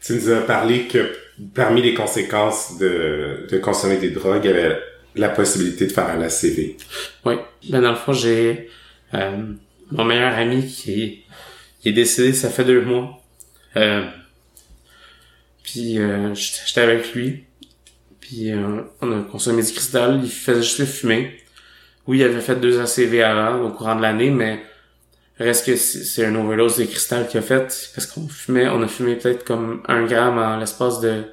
Tu 0.04 0.14
nous 0.14 0.30
as 0.30 0.40
parlé 0.42 0.86
que 0.86 1.12
parmi 1.54 1.82
les 1.82 1.94
conséquences 1.94 2.78
de, 2.78 3.46
de 3.50 3.58
consommer 3.58 3.96
des 3.96 4.10
drogues, 4.10 4.44
il 4.44 4.50
y 4.50 4.54
avait 4.54 4.78
la 5.16 5.28
possibilité 5.28 5.86
de 5.86 5.92
faire 5.92 6.06
un 6.06 6.20
ACV. 6.22 6.76
Oui. 7.24 7.34
Ben 7.70 7.80
dans 7.80 7.90
le 7.90 7.96
fond, 7.96 8.12
j'ai 8.12 8.70
euh, 9.14 9.54
mon 9.90 10.04
meilleur 10.04 10.34
ami 10.34 10.66
qui 10.66 11.02
est, 11.84 11.88
est 11.88 11.92
décédé, 11.92 12.32
ça 12.32 12.50
fait 12.50 12.64
deux 12.64 12.82
mois. 12.82 13.20
Euh, 13.76 14.04
puis 15.62 15.98
euh, 15.98 16.34
j'étais 16.34 16.80
avec 16.80 17.12
lui. 17.14 17.44
Puis 18.20 18.52
euh, 18.52 18.82
on 19.00 19.12
a 19.12 19.22
consommé 19.24 19.62
du 19.62 19.72
cristal. 19.72 20.20
Il 20.22 20.30
faisait 20.30 20.62
juste 20.62 20.78
le 20.78 20.86
fumer. 20.86 21.36
Oui, 22.06 22.18
il 22.18 22.24
avait 22.24 22.40
fait 22.40 22.56
deux 22.56 22.80
ACV 22.80 23.22
avant, 23.22 23.64
au 23.64 23.70
courant 23.70 23.96
de 23.96 24.02
l'année, 24.02 24.30
mais 24.30 24.62
Reste 25.38 25.66
que 25.66 25.76
c'est 25.76 26.24
un 26.24 26.34
overdose 26.34 26.78
de 26.78 26.84
cristal 26.84 27.28
qu'il 27.28 27.38
a 27.38 27.42
fait 27.42 27.90
parce 27.94 28.06
qu'on 28.06 28.26
fumait, 28.26 28.68
on 28.68 28.82
a 28.82 28.88
fumé 28.88 29.16
peut-être 29.16 29.44
comme 29.44 29.82
un 29.86 30.06
gramme 30.06 30.38
en 30.38 30.56
l'espace 30.56 31.00
de 31.00 31.24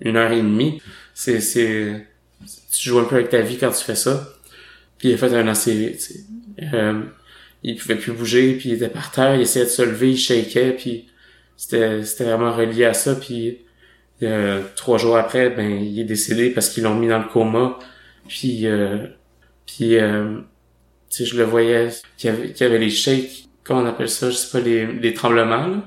une 0.00 0.16
heure 0.16 0.30
et 0.30 0.40
demie. 0.40 0.80
C'est, 1.14 1.40
c'est, 1.40 2.06
tu 2.70 2.88
joues 2.88 3.00
un 3.00 3.04
peu 3.04 3.16
avec 3.16 3.30
ta 3.30 3.40
vie 3.40 3.58
quand 3.58 3.72
tu 3.72 3.84
fais 3.84 3.96
ça. 3.96 4.28
Puis 4.98 5.08
il 5.08 5.14
a 5.14 5.16
fait 5.16 5.34
un 5.34 5.48
ACV, 5.48 5.92
tu 5.92 5.98
sais. 5.98 6.20
Euh, 6.72 7.02
il 7.64 7.76
pouvait 7.76 7.96
plus 7.96 8.12
bouger, 8.12 8.54
puis 8.54 8.68
il 8.68 8.74
était 8.74 8.88
par 8.88 9.10
terre, 9.10 9.34
il 9.34 9.42
essayait 9.42 9.64
de 9.64 9.70
se 9.70 9.82
lever, 9.82 10.12
il 10.12 10.18
shakeait, 10.18 10.72
puis 10.72 11.06
c'était, 11.56 12.04
c'était 12.04 12.24
vraiment 12.24 12.52
relié 12.52 12.84
à 12.84 12.94
ça. 12.94 13.16
Puis 13.16 13.64
euh, 14.22 14.62
trois 14.76 14.98
jours 14.98 15.16
après, 15.16 15.50
ben 15.50 15.82
il 15.82 15.98
est 15.98 16.04
décédé 16.04 16.50
parce 16.50 16.68
qu'ils 16.68 16.84
l'ont 16.84 16.94
mis 16.94 17.08
dans 17.08 17.18
le 17.18 17.28
coma. 17.28 17.78
Puis, 18.28 18.66
euh, 18.66 19.06
puis 19.66 19.96
euh, 19.96 20.40
sais, 21.14 21.24
je 21.24 21.36
le 21.36 21.44
voyais, 21.44 21.90
qu'il 22.16 22.30
y 22.30 22.32
avait, 22.32 22.52
qu'il 22.52 22.66
y 22.66 22.68
avait 22.68 22.78
les 22.78 22.90
shakes, 22.90 23.48
comment 23.62 23.80
on 23.80 23.86
appelle 23.86 24.08
ça, 24.08 24.30
je 24.30 24.36
sais 24.36 24.50
pas, 24.50 24.64
les, 24.64 24.86
les 24.86 25.14
tremblements, 25.14 25.66
là. 25.66 25.84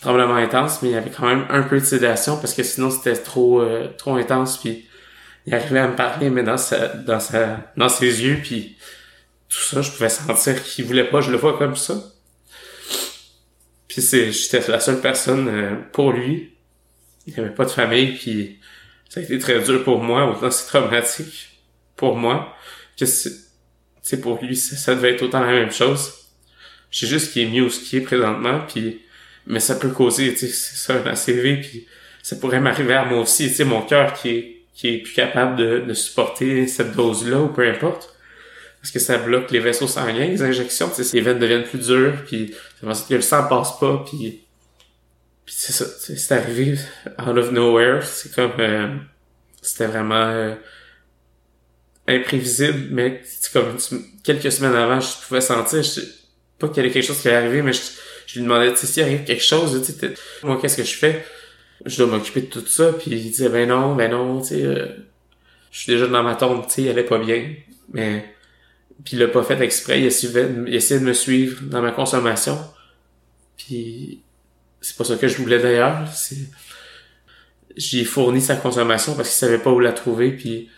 tremblements 0.00 0.36
intenses, 0.36 0.82
mais 0.82 0.90
il 0.90 0.92
y 0.92 0.96
avait 0.96 1.10
quand 1.10 1.26
même 1.26 1.46
un 1.50 1.62
peu 1.62 1.80
de 1.80 1.84
sédation 1.84 2.36
parce 2.36 2.54
que 2.54 2.62
sinon 2.62 2.90
c'était 2.90 3.16
trop, 3.16 3.60
euh, 3.60 3.88
trop 3.96 4.16
intense, 4.16 4.58
puis 4.58 4.86
il 5.46 5.54
arrivait 5.54 5.80
à 5.80 5.88
me 5.88 5.96
parler, 5.96 6.30
mais 6.30 6.42
dans 6.42 6.56
sa, 6.56 6.88
dans 6.88 7.20
sa, 7.20 7.72
dans 7.76 7.88
ses 7.88 8.22
yeux, 8.22 8.38
puis 8.42 8.76
tout 9.48 9.58
ça, 9.58 9.82
je 9.82 9.90
pouvais 9.90 10.08
sentir 10.08 10.62
qu'il 10.62 10.84
voulait 10.84 11.08
pas, 11.08 11.20
je 11.20 11.30
le 11.30 11.36
vois 11.36 11.56
comme 11.56 11.76
ça. 11.76 11.94
Puis 13.88 14.02
c'est, 14.02 14.32
j'étais 14.32 14.60
la 14.70 14.80
seule 14.80 15.00
personne 15.00 15.48
euh, 15.48 15.76
pour 15.92 16.12
lui. 16.12 16.52
Il 17.26 17.32
n'y 17.32 17.40
avait 17.40 17.54
pas 17.54 17.64
de 17.64 17.70
famille, 17.70 18.14
puis 18.14 18.58
ça 19.08 19.20
a 19.20 19.22
été 19.22 19.38
très 19.38 19.60
dur 19.60 19.84
pour 19.84 20.02
moi, 20.02 20.30
autant 20.30 20.50
c'est 20.50 20.66
traumatique 20.66 21.62
pour 21.96 22.16
moi 22.16 22.54
sais, 24.08 24.20
pour 24.20 24.42
lui, 24.42 24.56
ça, 24.56 24.94
devait 24.94 25.14
être 25.14 25.22
autant 25.22 25.40
la 25.40 25.52
même 25.52 25.72
chose. 25.72 26.12
Je 26.90 27.00
sais 27.00 27.06
juste 27.06 27.32
qu'il 27.32 27.42
est 27.42 27.50
mieux 27.50 27.64
où 27.64 27.70
ce 27.70 27.96
est 27.96 28.00
présentement, 28.00 28.60
puis 28.66 29.02
mais 29.48 29.60
ça 29.60 29.76
peut 29.76 29.90
causer, 29.90 30.34
tu 30.34 30.48
sais, 30.48 30.48
ça, 30.48 30.94
un 30.94 31.06
ACV, 31.06 31.60
puis 31.60 31.86
ça 32.22 32.34
pourrait 32.36 32.60
m'arriver 32.60 32.94
à 32.94 33.04
moi 33.04 33.20
aussi, 33.20 33.48
tu 33.48 33.54
sais, 33.54 33.64
mon 33.64 33.82
cœur 33.82 34.12
qui 34.12 34.30
est, 34.30 34.56
qui 34.74 34.88
est 34.88 34.98
plus 34.98 35.14
capable 35.14 35.56
de, 35.56 35.80
de 35.80 35.94
supporter 35.94 36.66
cette 36.66 36.96
dose-là, 36.96 37.40
ou 37.40 37.48
peu 37.48 37.68
importe. 37.68 38.16
Parce 38.80 38.90
que 38.90 38.98
ça 38.98 39.18
bloque 39.18 39.50
les 39.52 39.60
vaisseaux 39.60 39.86
sanguins, 39.86 40.26
les 40.26 40.42
injections, 40.42 40.90
tu 40.94 41.04
sais, 41.04 41.16
les 41.16 41.22
veines 41.22 41.38
deviennent 41.38 41.64
plus 41.64 41.86
dures, 41.86 42.24
puis 42.26 42.54
que 42.80 43.14
le 43.14 43.20
sang 43.20 43.46
passe 43.48 43.78
pas, 43.78 44.04
puis 44.04 44.40
puis 45.46 45.54
c'est 45.56 45.72
ça, 45.72 45.84
c'est 45.86 46.34
arrivé 46.34 46.76
out 47.24 47.38
of 47.38 47.52
nowhere, 47.52 48.04
c'est 48.04 48.34
comme 48.34 48.58
euh, 48.58 48.88
c'était 49.62 49.86
vraiment 49.86 50.26
euh, 50.26 50.56
imprévisible, 52.08 52.88
mais 52.90 53.20
c'est 53.24 53.52
comme 53.52 53.76
quelques 54.22 54.52
semaines 54.52 54.74
avant, 54.74 55.00
je 55.00 55.08
pouvais 55.26 55.40
sentir, 55.40 55.82
je, 55.82 56.00
pas 56.58 56.68
qu'il 56.68 56.78
y 56.78 56.80
avait 56.80 56.90
quelque 56.90 57.06
chose 57.06 57.20
qui 57.20 57.28
allait 57.28 57.38
arriver, 57.38 57.62
mais 57.62 57.72
je, 57.72 57.80
je 58.26 58.34
lui 58.34 58.42
demandais, 58.42 58.72
tu 58.72 58.78
sais, 58.78 58.86
s'il 58.86 59.02
arrive 59.02 59.24
quelque 59.24 59.42
chose, 59.42 59.82
tu 59.84 59.92
sais, 59.92 60.14
moi, 60.42 60.58
qu'est-ce 60.60 60.76
que 60.76 60.84
je 60.84 60.96
fais? 60.96 61.24
Je 61.84 61.96
dois 61.98 62.06
m'occuper 62.06 62.42
de 62.42 62.46
tout 62.46 62.66
ça, 62.66 62.92
puis 62.92 63.10
il 63.10 63.22
disait, 63.22 63.48
ben 63.48 63.68
non, 63.68 63.94
ben 63.94 64.10
non, 64.10 64.40
tu 64.40 64.48
sais, 64.48 64.62
euh, 64.64 64.86
je 65.70 65.80
suis 65.80 65.92
déjà 65.92 66.06
dans 66.06 66.22
ma 66.22 66.34
tombe, 66.34 66.66
tu 66.66 66.72
sais, 66.72 66.82
il 66.82 66.88
allait 66.88 67.04
pas 67.04 67.18
bien, 67.18 67.54
mais, 67.92 68.24
puis 69.04 69.16
il 69.16 69.18
l'a 69.18 69.28
pas 69.28 69.42
fait 69.42 69.60
exprès, 69.60 70.00
il 70.00 70.06
essayait, 70.06 70.44
de 70.44 71.04
me 71.04 71.12
suivre 71.12 71.62
dans 71.62 71.82
ma 71.82 71.92
consommation, 71.92 72.58
puis 73.56 74.22
c'est 74.80 74.96
pas 74.96 75.04
ça 75.04 75.16
que 75.16 75.28
je 75.28 75.36
voulais 75.36 75.58
d'ailleurs, 75.58 76.08
c'est, 76.14 76.48
j'ai 77.76 78.04
fourni 78.04 78.40
sa 78.40 78.56
consommation 78.56 79.14
parce 79.14 79.28
qu'il 79.28 79.36
savait 79.36 79.58
pas 79.58 79.70
où 79.70 79.80
la 79.80 79.92
trouver, 79.92 80.30
puis, 80.30 80.70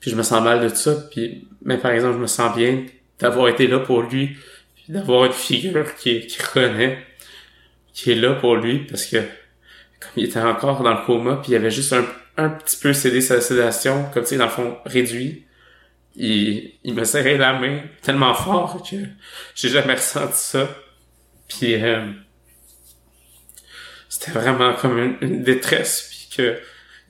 puis 0.00 0.10
je 0.10 0.16
me 0.16 0.22
sens 0.22 0.42
mal 0.42 0.60
de 0.60 0.68
tout 0.68 0.76
ça, 0.76 0.94
puis, 1.10 1.48
mais 1.62 1.78
par 1.78 1.90
exemple, 1.92 2.14
je 2.14 2.20
me 2.20 2.26
sens 2.26 2.56
bien 2.56 2.84
d'avoir 3.18 3.48
été 3.48 3.66
là 3.66 3.80
pour 3.80 4.02
lui, 4.02 4.36
d'avoir 4.88 5.24
une 5.26 5.32
figure 5.32 5.94
qui, 5.96 6.26
qui 6.26 6.42
reconnaît, 6.42 6.98
qui 7.92 8.12
est 8.12 8.16
là 8.16 8.34
pour 8.34 8.56
lui, 8.56 8.80
parce 8.80 9.06
que 9.06 9.16
comme 9.16 10.12
il 10.16 10.24
était 10.26 10.40
encore 10.40 10.82
dans 10.82 10.94
le 10.94 11.04
coma, 11.04 11.36
puis 11.36 11.52
il 11.52 11.56
avait 11.56 11.70
juste 11.70 11.92
un, 11.92 12.04
un 12.36 12.50
petit 12.50 12.76
peu 12.76 12.92
cédé 12.92 13.20
sa 13.20 13.40
sédation, 13.40 14.06
comme 14.14 14.22
tu 14.22 14.30
sais, 14.30 14.36
dans 14.36 14.44
le 14.44 14.50
fond, 14.50 14.78
réduit, 14.86 15.44
il, 16.14 16.72
il 16.84 16.94
me 16.94 17.04
serrait 17.04 17.36
la 17.36 17.58
main 17.58 17.80
tellement 18.02 18.34
fort 18.34 18.82
que 18.82 18.96
j'ai 19.54 19.68
jamais 19.68 19.94
ressenti 19.94 20.36
ça. 20.36 20.68
Puis 21.48 21.74
euh, 21.82 22.06
c'était 24.08 24.32
vraiment 24.32 24.74
comme 24.74 25.16
une, 25.20 25.42
détresse, 25.42 26.08
puis 26.10 26.36
que 26.36 26.58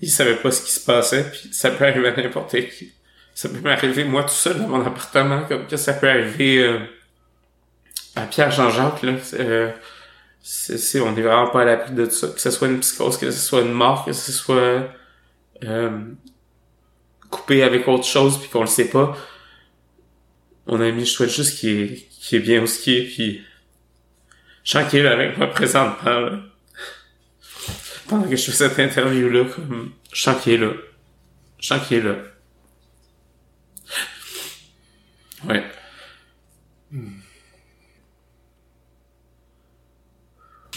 il 0.01 0.11
savait 0.11 0.37
pas 0.37 0.51
ce 0.51 0.63
qui 0.63 0.73
se 0.73 0.85
passait, 0.85 1.25
puis 1.31 1.49
ça 1.53 1.71
peut 1.71 1.85
arriver 1.85 2.09
à 2.09 2.17
n'importe 2.17 2.53
qui. 2.53 2.93
Ça 3.35 3.49
peut 3.49 3.61
m'arriver 3.61 4.05
moi 4.05 4.25
tout 4.25 4.31
seul 4.31 4.59
dans 4.59 4.69
mon 4.69 4.85
appartement, 4.85 5.45
comme 5.45 5.67
que 5.67 5.77
ça 5.77 5.93
peut 5.95 6.09
arriver 6.09 6.59
euh, 6.59 6.79
à 8.17 8.23
Pierre 8.23 8.51
Jean-Jacques, 8.51 9.03
là, 9.03 9.13
euh, 9.35 9.71
c'est, 10.41 11.01
on 11.01 11.17
est 11.17 11.23
vraiment 11.23 11.49
pas 11.51 11.63
à 11.63 11.65
l'abri 11.65 11.93
de 11.93 12.09
ça. 12.09 12.29
Que 12.29 12.41
ce 12.41 12.51
soit 12.51 12.69
une 12.69 12.81
psychose, 12.81 13.19
que 13.19 13.31
ce 13.31 13.39
soit 13.39 13.61
une 13.61 13.73
mort, 13.73 14.05
que 14.05 14.13
ce 14.13 14.33
soit 14.33 14.89
euh, 15.65 15.91
coupé 17.31 17.63
avec 17.63 17.87
autre 17.87 18.05
chose 18.05 18.39
puis 18.41 18.49
qu'on 18.49 18.63
le 18.63 18.67
sait 18.67 18.89
pas. 18.89 19.17
Mon 20.67 20.81
ami, 20.81 21.05
je 21.05 21.11
souhaite 21.11 21.31
juste 21.31 21.59
qu'il 21.59 21.71
est, 21.71 22.33
est 22.33 22.41
bien 22.41 22.63
où 22.63 22.67
ce 22.67 22.79
qu'il 22.81 22.95
est, 22.95 23.07
puis 23.07 23.43
je 24.65 24.79
avec 24.79 25.39
moi 25.39 25.47
présentement, 25.49 26.21
là. 26.21 26.41
Pendant 28.09 28.29
que 28.29 28.37
je 28.37 28.51
fais 28.51 28.53
cette 28.53 28.79
interview-là, 28.79 29.44
comme, 29.44 29.92
je 30.12 30.23
sens 30.23 30.42
qu'il 30.42 30.55
est 30.55 30.59
là. 30.59 30.73
Je 31.61 31.66
sens 31.66 31.87
qu'il 31.87 31.99
est 31.99 32.03
là. 32.03 32.16
Ouais. 35.47 35.62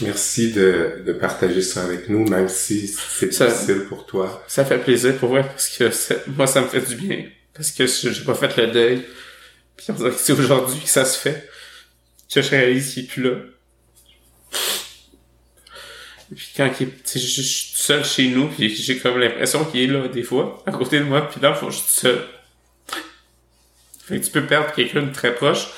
Merci 0.00 0.52
de, 0.52 1.02
de 1.06 1.12
partager 1.12 1.62
ça 1.62 1.84
avec 1.84 2.08
nous, 2.08 2.26
même 2.28 2.48
si 2.48 2.88
c'est 2.88 3.28
difficile 3.28 3.86
pour 3.88 4.06
toi. 4.06 4.44
Ça 4.46 4.64
fait 4.64 4.78
plaisir 4.78 5.16
pour 5.16 5.30
moi 5.30 5.42
parce 5.42 5.68
que 5.68 5.90
moi, 6.30 6.46
ça 6.46 6.60
me 6.60 6.68
fait 6.68 6.80
du 6.80 6.96
bien. 6.96 7.26
Parce 7.54 7.70
que 7.70 7.86
j'ai 7.86 8.24
pas 8.24 8.34
fait 8.34 8.56
le 8.56 8.72
deuil. 8.72 9.06
Puis 9.76 9.86
on 9.90 9.94
dirait 9.94 10.10
que 10.10 10.16
c'est 10.16 10.32
aujourd'hui 10.32 10.80
que 10.80 10.88
ça 10.88 11.04
se 11.04 11.18
fait. 11.18 11.48
Que 12.32 12.40
je 12.42 12.50
réalise 12.50 12.94
qu'il 12.94 13.04
est 13.04 13.06
plus 13.06 13.22
là. 13.22 13.36
Puis 16.34 16.52
quand 16.56 16.70
il 16.80 16.88
est, 16.88 17.12
je, 17.12 17.18
je, 17.18 17.42
suis 17.42 17.72
seul 17.74 18.04
chez 18.04 18.28
nous, 18.28 18.48
puis 18.48 18.74
j'ai 18.74 18.98
comme 18.98 19.18
l'impression 19.18 19.64
qu'il 19.64 19.80
est 19.80 19.86
là 19.86 20.08
des 20.08 20.22
fois, 20.22 20.62
à 20.66 20.72
côté 20.72 20.98
de 20.98 21.04
moi, 21.04 21.28
puis 21.28 21.40
là, 21.40 21.54
faut 21.54 21.66
que 21.66 21.72
je 21.72 21.78
suis 21.78 21.90
seul. 21.90 22.24
Fait 24.04 24.18
que 24.18 24.24
tu 24.24 24.30
peux 24.30 24.46
perdre 24.46 24.72
quelqu'un 24.72 25.02
de 25.02 25.12
très 25.12 25.34
proche, 25.34 25.68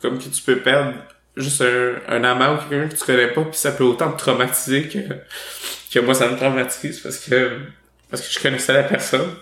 comme 0.00 0.18
que 0.18 0.28
tu 0.28 0.42
peux 0.42 0.58
perdre 0.60 0.94
juste 1.36 1.62
un, 1.62 1.94
un 2.08 2.24
amant 2.24 2.54
ou 2.54 2.68
quelqu'un 2.68 2.88
que 2.88 2.96
tu 2.96 3.04
connais 3.04 3.28
pas, 3.28 3.42
puis 3.42 3.58
ça 3.58 3.72
peut 3.72 3.84
autant 3.84 4.12
te 4.12 4.18
traumatiser 4.18 4.88
que, 4.88 4.98
que 5.92 5.98
moi 6.00 6.14
ça 6.14 6.28
me 6.28 6.36
traumatise 6.36 7.00
parce 7.00 7.18
que 7.18 7.60
parce 8.10 8.22
que 8.28 8.32
je 8.32 8.40
connaissais 8.40 8.72
la 8.72 8.84
personne. 8.84 9.34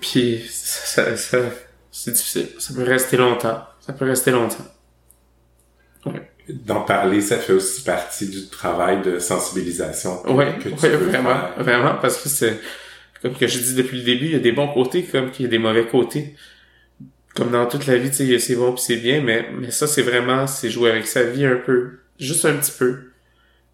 Puis 0.00 0.44
ça, 0.48 1.16
ça, 1.16 1.38
c'est 1.90 2.12
difficile. 2.12 2.48
Ça 2.58 2.74
peut 2.74 2.84
rester 2.84 3.16
longtemps. 3.16 3.66
Ça 3.80 3.92
peut 3.92 4.04
rester 4.04 4.30
longtemps. 4.30 4.66
Ouais. 6.06 6.30
D'en 6.48 6.82
parler, 6.82 7.22
ça 7.22 7.38
fait 7.38 7.54
aussi 7.54 7.82
partie 7.82 8.28
du 8.28 8.48
travail 8.48 9.00
de 9.02 9.18
sensibilisation. 9.18 10.22
Oui, 10.28 10.44
vraiment, 10.76 11.40
vraiment, 11.56 11.94
parce 12.02 12.22
que 12.22 12.28
c'est 12.28 12.60
comme 13.22 13.34
que 13.34 13.46
je 13.46 13.58
dis 13.58 13.74
depuis 13.74 13.98
le 13.98 14.04
début, 14.04 14.26
il 14.26 14.32
y 14.32 14.36
a 14.36 14.40
des 14.40 14.52
bons 14.52 14.68
côtés 14.68 15.04
comme 15.04 15.30
qu'il 15.30 15.44
y 15.44 15.48
a 15.48 15.50
des 15.50 15.58
mauvais 15.58 15.86
côtés 15.86 16.34
comme 17.34 17.50
dans 17.50 17.66
toute 17.66 17.86
la 17.86 17.96
vie, 17.96 18.10
tu 18.10 18.16
sais, 18.16 18.38
c'est 18.38 18.54
bon 18.54 18.72
puis 18.72 18.82
c'est 18.82 18.96
bien, 18.96 19.20
mais, 19.20 19.48
mais 19.52 19.70
ça, 19.70 19.86
c'est 19.86 20.02
vraiment, 20.02 20.46
c'est 20.46 20.70
jouer 20.70 20.90
avec 20.90 21.06
sa 21.06 21.24
vie 21.24 21.44
un 21.44 21.56
peu. 21.56 21.98
Juste 22.18 22.44
un 22.44 22.54
petit 22.54 22.72
peu. 22.78 23.10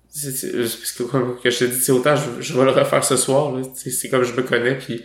C'est, 0.09 0.53
parce 0.53 0.93
que, 0.93 1.03
comme 1.05 1.39
que 1.39 1.51
je 1.51 1.59
te 1.59 1.65
dis, 1.65 1.79
c'est 1.79 1.93
autant, 1.93 2.17
je, 2.17 2.41
je, 2.41 2.59
vais 2.59 2.65
le 2.65 2.71
refaire 2.71 3.05
ce 3.05 3.17
soir, 3.17 3.53
là. 3.53 3.63
C'est 3.75 4.09
comme 4.09 4.25
je 4.25 4.33
me 4.33 4.43
connais, 4.43 4.77
puis 4.77 5.05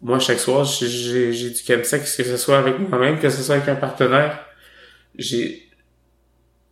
moi, 0.00 0.18
chaque 0.18 0.40
soir, 0.40 0.64
j'ai, 0.64 1.32
j'ai 1.32 1.50
du 1.50 1.56
chemsex, 1.56 2.16
que 2.16 2.24
ce 2.24 2.36
soit 2.36 2.58
avec 2.58 2.78
moi-même, 2.78 3.18
que 3.18 3.28
ce 3.28 3.42
soit 3.42 3.56
avec 3.56 3.68
un 3.68 3.76
partenaire. 3.76 4.44
J'ai, 5.16 5.68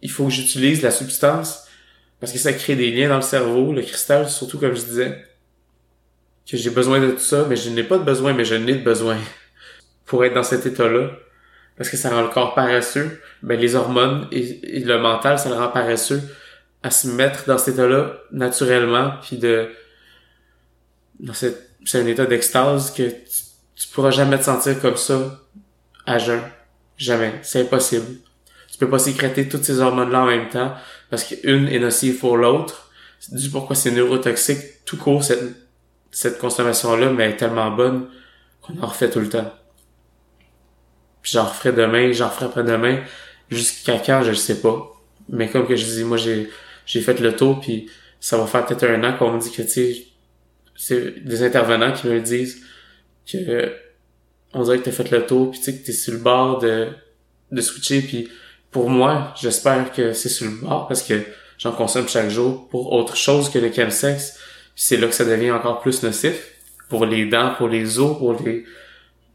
il 0.03 0.11
faut 0.11 0.25
que 0.25 0.31
j'utilise 0.31 0.83
la 0.83 0.91
substance, 0.91 1.67
parce 2.21 2.33
que 2.33 2.39
ça 2.39 2.53
crée 2.53 2.77
des 2.77 2.91
liens 2.91 3.09
dans 3.09 3.17
le 3.17 3.23
cerveau, 3.23 3.73
le 3.73 3.83
cristal, 3.83 4.29
surtout 4.29 4.59
comme 4.59 4.75
je 4.75 4.83
disais, 4.83 5.25
que 6.49 6.57
j'ai 6.57 6.71
besoin 6.71 7.01
de 7.01 7.13
tout 7.13 7.19
ça, 7.19 7.47
mais 7.49 7.57
je 7.57 7.71
n'ai 7.71 7.85
pas 7.85 7.99
de 7.99 8.05
besoin, 8.05 8.33
mais 8.33 8.45
je 8.45 8.55
n'ai 8.55 8.75
de 8.75 8.85
besoin 8.85 9.17
pour 10.07 10.25
être 10.25 10.35
dans 10.35 10.43
cet 10.43 10.67
état-là, 10.67 11.11
parce 11.77 11.89
que 11.89 11.97
ça 11.97 12.11
rend 12.11 12.23
le 12.23 12.29
corps 12.29 12.55
paresseux, 12.55 13.21
ben 13.43 13.59
les 13.59 13.75
hormones 13.75 14.29
et, 14.31 14.81
le 14.81 14.99
mental, 14.99 15.39
ça 15.39 15.49
le 15.49 15.55
rend 15.55 15.69
paresseux 15.69 16.21
à 16.83 16.91
se 16.91 17.09
mettre 17.09 17.47
dans 17.47 17.59
cet 17.59 17.75
état-là 17.75 18.19
naturellement, 18.33 19.15
puis 19.23 19.39
de 19.39 19.71
dans 21.21 21.35
cette 21.35 21.71
c'est 21.85 22.01
un 22.01 22.07
état 22.07 22.27
d'extase 22.27 22.93
que 22.93 23.03
tu, 23.03 23.43
tu 23.75 23.89
pourras 23.89 24.11
jamais 24.11 24.39
te 24.39 24.45
sentir 24.45 24.81
comme 24.81 24.97
ça 24.97 25.41
à 26.07 26.19
jeun. 26.19 26.41
Jamais. 26.97 27.41
C'est 27.43 27.63
impossible. 27.63 28.07
Tu 28.73 28.79
peux 28.79 28.89
pas 28.89 28.99
sécréter 28.99 29.49
toutes 29.49 29.65
ces 29.65 29.79
hormones-là 29.81 30.23
en 30.23 30.27
même 30.27 30.49
temps 30.49 30.75
parce 31.11 31.25
qu'une 31.25 31.69
est 31.69 31.79
nocive 31.79 32.19
pour 32.19 32.37
l'autre. 32.37 32.91
C'est 33.21 33.37
du 33.37 33.51
pourquoi 33.51 33.77
c'est 33.77 33.93
neurotoxique. 33.93 34.85
Tout 34.85 34.97
court, 34.97 35.23
cette, 35.23 35.45
cette 36.11 36.39
consommation-là, 36.39 37.11
mais 37.11 37.25
elle 37.25 37.31
est 37.33 37.37
tellement 37.37 37.71
bonne 37.71 38.09
qu'on 38.61 38.83
en 38.83 38.87
refait 38.87 39.11
tout 39.11 39.21
le 39.21 39.29
temps 39.29 39.53
puis 41.23 41.33
j'en 41.33 41.45
referai 41.45 41.73
demain, 41.73 42.13
j'en 42.13 42.29
ferai 42.29 42.47
après-demain, 42.47 43.01
jusqu'à 43.49 43.99
quand, 43.99 44.23
je 44.25 44.31
le 44.31 44.37
sais 44.37 44.61
pas. 44.61 44.93
Mais 45.29 45.49
comme 45.49 45.67
que 45.67 45.77
je 45.77 45.85
dis, 45.85 46.05
moi, 46.05 46.17
j'ai, 46.17 46.51
j'ai 46.85 47.01
fait 47.01 47.19
le 47.21 47.35
tour, 47.35 47.61
puis 47.61 47.89
ça 48.21 48.37
va 48.37 48.47
faire 48.47 48.67
peut-être 48.67 48.85
un 48.85 49.03
an 49.05 49.17
qu'on 49.17 49.33
me 49.33 49.41
dit 49.41 49.53
que, 49.53 49.63
tu 49.63 49.69
sais, 49.69 50.07
c'est 50.75 51.25
des 51.25 51.43
intervenants 51.45 51.93
qui 51.93 52.09
me 52.09 52.21
disent 52.21 52.63
que 53.31 53.73
on 54.55 54.65
dirait 54.65 54.79
que 54.79 54.85
t'as 54.85 54.93
fait 54.93 55.11
le 55.11 55.25
tour, 55.25 55.51
puis 55.53 55.61
tu 55.61 55.67
sais, 55.67 55.79
que 55.79 55.87
t'es 55.87 55.93
sur 55.93 56.13
le 56.13 56.19
bord 56.19 56.59
de, 56.59 56.89
de 57.53 57.61
switcher, 57.61 58.03
puis 58.03 58.29
pour 58.73 58.91
moi, 58.91 59.33
j'espère 59.41 59.93
que 59.93 60.13
c'est 60.13 60.29
sur 60.29 60.51
le 60.51 60.57
bord, 60.57 60.89
parce 60.89 61.03
que 61.03 61.23
j'en 61.59 61.73
consomme 61.73 62.09
chaque 62.09 62.31
jour 62.31 62.69
pour 62.69 62.93
autre 62.93 63.17
chose 63.17 63.49
que 63.49 63.59
le 63.61 63.73
chemsex, 63.73 64.39
c'est 64.75 64.97
là 64.97 65.07
que 65.07 65.15
ça 65.15 65.25
devient 65.25 65.53
encore 65.53 65.81
plus 65.81 66.03
nocif, 66.03 66.53
pour 66.89 67.07
les 67.07 67.27
dents, 67.27 67.55
pour 67.57 67.69
les 67.69 68.01
os, 68.01 68.19
pour 68.19 68.43
les, 68.43 68.65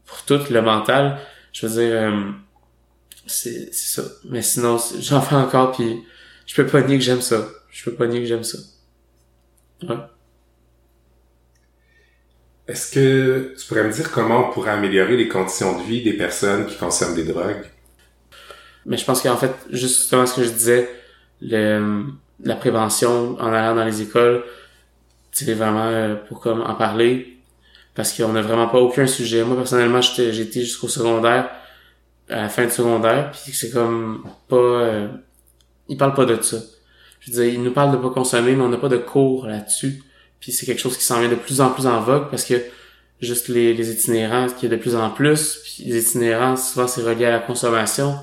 pour 0.04 0.22
tout 0.24 0.40
le 0.50 0.60
mental 0.60 1.18
je 1.52 1.66
veux 1.66 1.80
dire, 1.82 2.02
euh, 2.02 2.30
c'est 3.26 3.72
ça. 3.72 4.02
Mais 4.24 4.42
sinon, 4.42 4.78
j'en 5.00 5.20
fais 5.20 5.34
encore, 5.34 5.72
puis 5.72 6.04
je 6.46 6.54
peux 6.54 6.66
pas 6.66 6.82
nier 6.82 6.98
que 6.98 7.04
j'aime 7.04 7.20
ça. 7.20 7.48
Je 7.70 7.84
peux 7.84 7.94
pas 7.94 8.06
nier 8.06 8.20
que 8.20 8.26
j'aime 8.26 8.44
ça. 8.44 8.58
Ouais. 9.82 9.96
Est-ce 12.66 12.92
que 12.92 13.54
tu 13.58 13.66
pourrais 13.66 13.84
me 13.84 13.92
dire 13.92 14.10
comment 14.12 14.48
on 14.48 14.52
pourrait 14.52 14.72
améliorer 14.72 15.16
les 15.16 15.28
conditions 15.28 15.78
de 15.78 15.84
vie 15.84 16.02
des 16.02 16.12
personnes 16.12 16.66
qui 16.66 16.76
consomment 16.76 17.14
des 17.14 17.24
drogues? 17.24 17.64
Mais 18.88 18.96
je 18.96 19.04
pense 19.04 19.22
qu'en 19.22 19.36
fait, 19.36 19.54
justement 19.70 20.26
ce 20.26 20.34
que 20.34 20.42
je 20.42 20.50
disais, 20.50 20.90
le, 21.42 22.04
la 22.42 22.56
prévention 22.56 23.36
en 23.38 23.52
allant 23.52 23.76
dans 23.76 23.84
les 23.84 24.02
écoles, 24.02 24.42
c'est 25.30 25.54
vraiment 25.54 25.86
euh, 25.86 26.14
pour 26.16 26.40
comme 26.40 26.62
en 26.62 26.74
parler, 26.74 27.38
parce 27.94 28.12
qu'on 28.12 28.32
n'a 28.32 28.42
vraiment 28.42 28.66
pas 28.66 28.78
aucun 28.78 29.06
sujet. 29.06 29.44
Moi, 29.44 29.56
personnellement, 29.56 30.00
été 30.00 30.32
jusqu'au 30.62 30.88
secondaire, 30.88 31.50
à 32.30 32.42
la 32.42 32.48
fin 32.48 32.64
du 32.64 32.70
secondaire, 32.70 33.30
puis 33.30 33.52
c'est 33.52 33.70
comme 33.70 34.24
pas... 34.48 34.56
Euh, 34.56 35.08
il 35.88 35.96
parle 35.96 36.14
pas 36.14 36.24
de 36.24 36.40
ça. 36.42 36.58
Je 37.20 37.30
veux 37.30 37.42
dire, 37.42 37.54
il 37.54 37.62
nous 37.62 37.72
parle 37.72 37.92
de 37.92 37.96
pas 37.96 38.10
consommer, 38.10 38.54
mais 38.54 38.62
on 38.62 38.68
n'a 38.68 38.76
pas 38.78 38.88
de 38.88 38.96
cours 38.96 39.46
là-dessus. 39.46 40.02
Puis 40.40 40.52
c'est 40.52 40.66
quelque 40.66 40.80
chose 40.80 40.96
qui 40.96 41.04
s'en 41.04 41.20
vient 41.20 41.28
de 41.28 41.34
plus 41.34 41.60
en 41.60 41.70
plus 41.70 41.86
en 41.86 42.00
vogue 42.00 42.30
parce 42.30 42.44
que 42.44 42.54
juste 43.20 43.48
les, 43.48 43.74
les 43.74 43.90
itinérants, 43.90 44.46
qu'il 44.48 44.70
y 44.70 44.72
a 44.72 44.76
de 44.76 44.80
plus 44.80 44.94
en 44.94 45.10
plus, 45.10 45.60
puis 45.64 45.84
les 45.86 46.08
itinérants, 46.08 46.56
souvent 46.56 46.86
c'est 46.86 47.02
relié 47.02 47.26
à 47.26 47.30
la 47.30 47.38
consommation. 47.40 48.14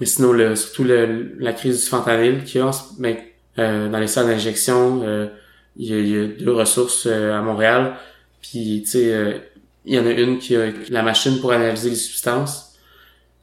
Mais 0.00 0.06
sinon, 0.06 0.32
le, 0.32 0.56
surtout 0.56 0.84
le, 0.84 1.36
la 1.38 1.52
crise 1.52 1.82
du 1.82 1.86
fentanyl 1.86 2.44
qui 2.44 2.58
a, 2.58 2.70
ben, 2.98 3.16
euh, 3.58 3.88
dans 3.88 3.98
les 3.98 4.06
salles 4.06 4.26
d'injection, 4.26 5.02
euh, 5.04 5.28
il, 5.76 6.08
y 6.08 6.18
a, 6.18 6.26
deux 6.26 6.52
ressources 6.52 7.06
euh, 7.06 7.38
à 7.38 7.40
Montréal. 7.40 7.96
Puis, 8.42 8.82
tu 8.84 8.90
sais, 8.90 9.42
il 9.84 9.94
y 9.94 9.98
en 9.98 10.06
a 10.06 10.10
une 10.10 10.38
qui 10.38 10.56
a 10.56 10.70
la 10.90 11.02
machine 11.02 11.40
pour 11.40 11.52
analyser 11.52 11.90
les 11.90 11.96
substances, 11.96 12.76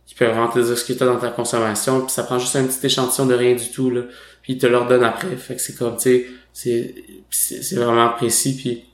qui 0.05 0.15
peut 0.15 0.25
vraiment 0.25 0.49
te 0.49 0.59
dire 0.59 0.77
ce 0.77 0.85
que 0.85 0.93
tu 0.93 1.03
as 1.03 1.05
dans 1.05 1.17
ta 1.17 1.29
consommation, 1.29 2.01
puis 2.01 2.11
ça 2.11 2.23
prend 2.23 2.37
juste 2.37 2.55
un 2.55 2.65
petit 2.65 2.85
échantillon 2.85 3.25
de 3.25 3.33
rien 3.33 3.55
du 3.55 3.71
tout, 3.71 3.89
là, 3.89 4.01
puis 4.43 4.53
il 4.53 4.57
te 4.59 4.67
l'ordonne 4.67 5.03
après. 5.03 5.35
Fait 5.37 5.55
que 5.55 5.61
c'est 5.61 5.75
comme, 5.75 5.95
tu 5.97 6.03
sais, 6.03 6.27
c'est, 6.51 6.95
c'est 7.29 7.75
vraiment 7.75 8.09
précis, 8.09 8.55
puis... 8.55 8.85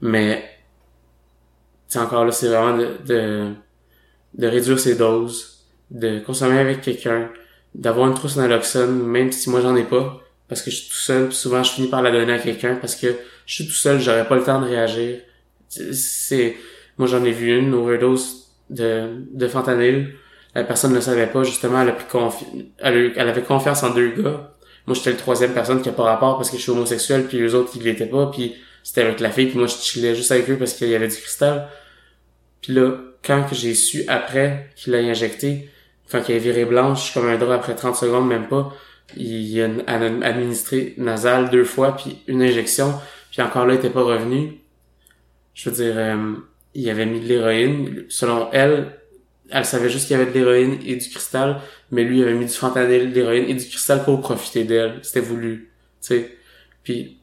Mais, 0.00 0.48
tu 1.90 1.98
encore 1.98 2.24
là, 2.24 2.30
c'est 2.30 2.48
vraiment 2.48 2.76
de, 2.76 2.90
de, 3.04 3.52
de 4.34 4.46
réduire 4.46 4.78
ses 4.78 4.94
doses, 4.94 5.57
de 5.90 6.20
consommer 6.20 6.58
avec 6.58 6.80
quelqu'un, 6.80 7.30
d'avoir 7.74 8.08
une 8.08 8.14
trousse 8.14 8.36
d'aloxone, 8.36 9.02
même 9.06 9.32
si 9.32 9.50
moi 9.50 9.60
j'en 9.60 9.76
ai 9.76 9.84
pas, 9.84 10.22
parce 10.48 10.62
que 10.62 10.70
je 10.70 10.76
suis 10.76 10.88
tout 10.88 10.96
seul, 10.96 11.32
souvent 11.32 11.62
je 11.62 11.72
finis 11.72 11.88
par 11.88 12.02
la 12.02 12.10
donner 12.10 12.32
à 12.32 12.38
quelqu'un 12.38 12.76
parce 12.76 12.96
que 12.96 13.06
je 13.46 13.54
suis 13.54 13.66
tout 13.66 13.72
seul, 13.72 14.00
j'aurais 14.00 14.26
pas 14.26 14.36
le 14.36 14.42
temps 14.42 14.60
de 14.60 14.66
réagir. 14.66 15.20
C'est 15.68 16.56
moi 16.96 17.06
j'en 17.06 17.22
ai 17.24 17.32
vu 17.32 17.56
une 17.56 17.74
overdose 17.74 18.48
de 18.70 19.08
de 19.30 19.48
fentanyl. 19.48 20.14
La 20.54 20.64
personne 20.64 20.94
ne 20.94 21.00
savait 21.00 21.26
pas 21.26 21.42
justement, 21.44 21.82
elle 21.82 21.90
a 21.90 21.92
pris 21.92 22.06
confi 22.10 22.46
elle, 22.78 23.12
avait 23.16 23.42
confiance 23.42 23.82
en 23.82 23.90
deux 23.90 24.10
gars. 24.10 24.54
Moi 24.86 24.96
j'étais 24.96 25.10
le 25.10 25.18
troisième 25.18 25.52
personne 25.52 25.82
qui 25.82 25.90
a 25.90 25.92
pas 25.92 26.04
rapport 26.04 26.38
parce 26.38 26.50
que 26.50 26.56
je 26.56 26.62
suis 26.62 26.72
homosexuel 26.72 27.26
puis 27.26 27.38
les 27.38 27.54
autres 27.54 27.72
ils 27.76 27.82
l'étaient 27.82 28.06
pas 28.06 28.30
puis 28.32 28.54
c'était 28.82 29.02
avec 29.02 29.20
la 29.20 29.30
fille 29.30 29.46
puis 29.46 29.58
moi 29.58 29.66
je 29.66 29.74
chillais 29.74 30.14
juste 30.14 30.32
avec 30.32 30.48
eux 30.48 30.56
parce 30.56 30.72
qu'il 30.72 30.88
y 30.88 30.94
avait 30.94 31.08
du 31.08 31.16
cristal. 31.16 31.68
Puis 32.62 32.72
là 32.72 32.96
quand 33.22 33.44
j'ai 33.52 33.74
su 33.74 34.04
après 34.08 34.70
qu'il 34.76 34.94
l'a 34.94 35.00
injecté, 35.00 35.68
quand 36.10 36.22
il 36.28 36.34
a 36.34 36.38
viré 36.38 36.64
blanche 36.64 37.12
comme 37.14 37.28
un 37.28 37.36
drap 37.36 37.54
après 37.54 37.74
30 37.74 37.96
secondes 37.96 38.28
même 38.28 38.48
pas, 38.48 38.72
il 39.16 39.60
a 39.60 39.94
administré 39.94 40.94
nasal 40.98 41.50
deux 41.50 41.64
fois, 41.64 41.96
puis 41.96 42.18
une 42.26 42.42
injection, 42.42 42.94
puis 43.30 43.42
encore 43.42 43.66
là, 43.66 43.74
il 43.74 43.78
était 43.78 43.90
pas 43.90 44.02
revenu. 44.02 44.60
Je 45.54 45.70
veux 45.70 45.76
dire, 45.76 45.94
euh, 45.96 46.34
il 46.74 46.88
avait 46.90 47.06
mis 47.06 47.20
de 47.20 47.26
l'héroïne. 47.26 48.04
Selon 48.08 48.48
elle, 48.52 48.98
elle 49.50 49.64
savait 49.64 49.88
juste 49.88 50.06
qu'il 50.06 50.16
y 50.16 50.20
avait 50.20 50.30
de 50.30 50.38
l'héroïne 50.38 50.78
et 50.86 50.96
du 50.96 51.08
cristal, 51.08 51.60
mais 51.90 52.04
lui, 52.04 52.18
il 52.18 52.22
avait 52.22 52.34
mis 52.34 52.46
du 52.46 52.52
fentanyl, 52.52 53.10
de 53.10 53.14
l'héroïne 53.14 53.44
et 53.48 53.54
du 53.54 53.66
cristal 53.66 54.04
pour 54.04 54.20
profiter 54.20 54.64
d'elle. 54.64 55.00
C'était 55.02 55.20
voulu, 55.20 55.72
tu 56.00 56.08
sais. 56.08 56.36
Puis 56.82 57.18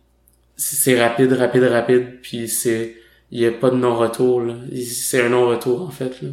c'est 0.58 1.02
rapide, 1.02 1.34
rapide, 1.34 1.64
rapide, 1.64 2.22
puis 2.22 2.48
c'est 2.48 2.96
il 3.32 3.42
y 3.42 3.46
a 3.46 3.52
pas 3.52 3.70
de 3.70 3.76
non-retour 3.76 4.42
là. 4.42 4.56
C'est 4.86 5.22
un 5.22 5.30
non-retour 5.30 5.82
en 5.82 5.90
fait 5.90 6.22
là. 6.22 6.30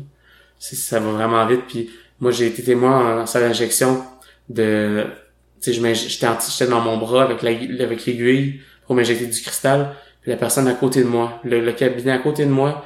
Ça 0.62 1.00
va 1.00 1.10
vraiment 1.10 1.44
vite. 1.46 1.62
Puis 1.68 1.90
moi, 2.20 2.30
j'ai 2.30 2.46
été 2.46 2.62
témoin 2.62 3.22
en 3.22 3.26
salle 3.26 3.42
d'injection 3.42 4.04
de 4.48 5.06
tu 5.60 5.72
sais, 5.72 5.94
j'étais 5.94 6.66
dans 6.66 6.80
mon 6.80 6.96
bras 6.96 7.22
avec 7.22 7.42
l'aiguille 7.42 8.60
pour 8.86 8.96
m'injecter 8.96 9.26
du 9.26 9.40
cristal. 9.40 9.94
Puis 10.20 10.30
la 10.30 10.36
personne 10.36 10.66
à 10.66 10.74
côté 10.74 11.02
de 11.02 11.08
moi, 11.08 11.40
le, 11.44 11.70
cabinet 11.72 12.12
à 12.12 12.18
côté 12.18 12.44
de 12.44 12.50
moi, 12.50 12.84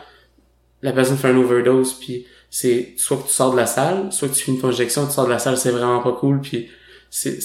la 0.82 0.92
personne 0.92 1.16
fait 1.16 1.28
un 1.28 1.36
overdose. 1.36 1.94
Puis 1.94 2.26
c'est 2.50 2.94
soit 2.96 3.16
que 3.18 3.26
tu 3.26 3.32
sors 3.32 3.52
de 3.52 3.56
la 3.56 3.66
salle, 3.66 4.12
soit 4.12 4.28
que 4.28 4.34
tu 4.34 4.44
finis 4.44 4.58
ton 4.58 4.68
injection, 4.68 5.06
tu 5.06 5.12
sors 5.12 5.26
de 5.26 5.30
la 5.30 5.38
salle, 5.38 5.56
c'est 5.56 5.70
vraiment 5.70 6.00
pas 6.00 6.12
cool. 6.12 6.40
Puis 6.40 6.68
c'est 7.10 7.38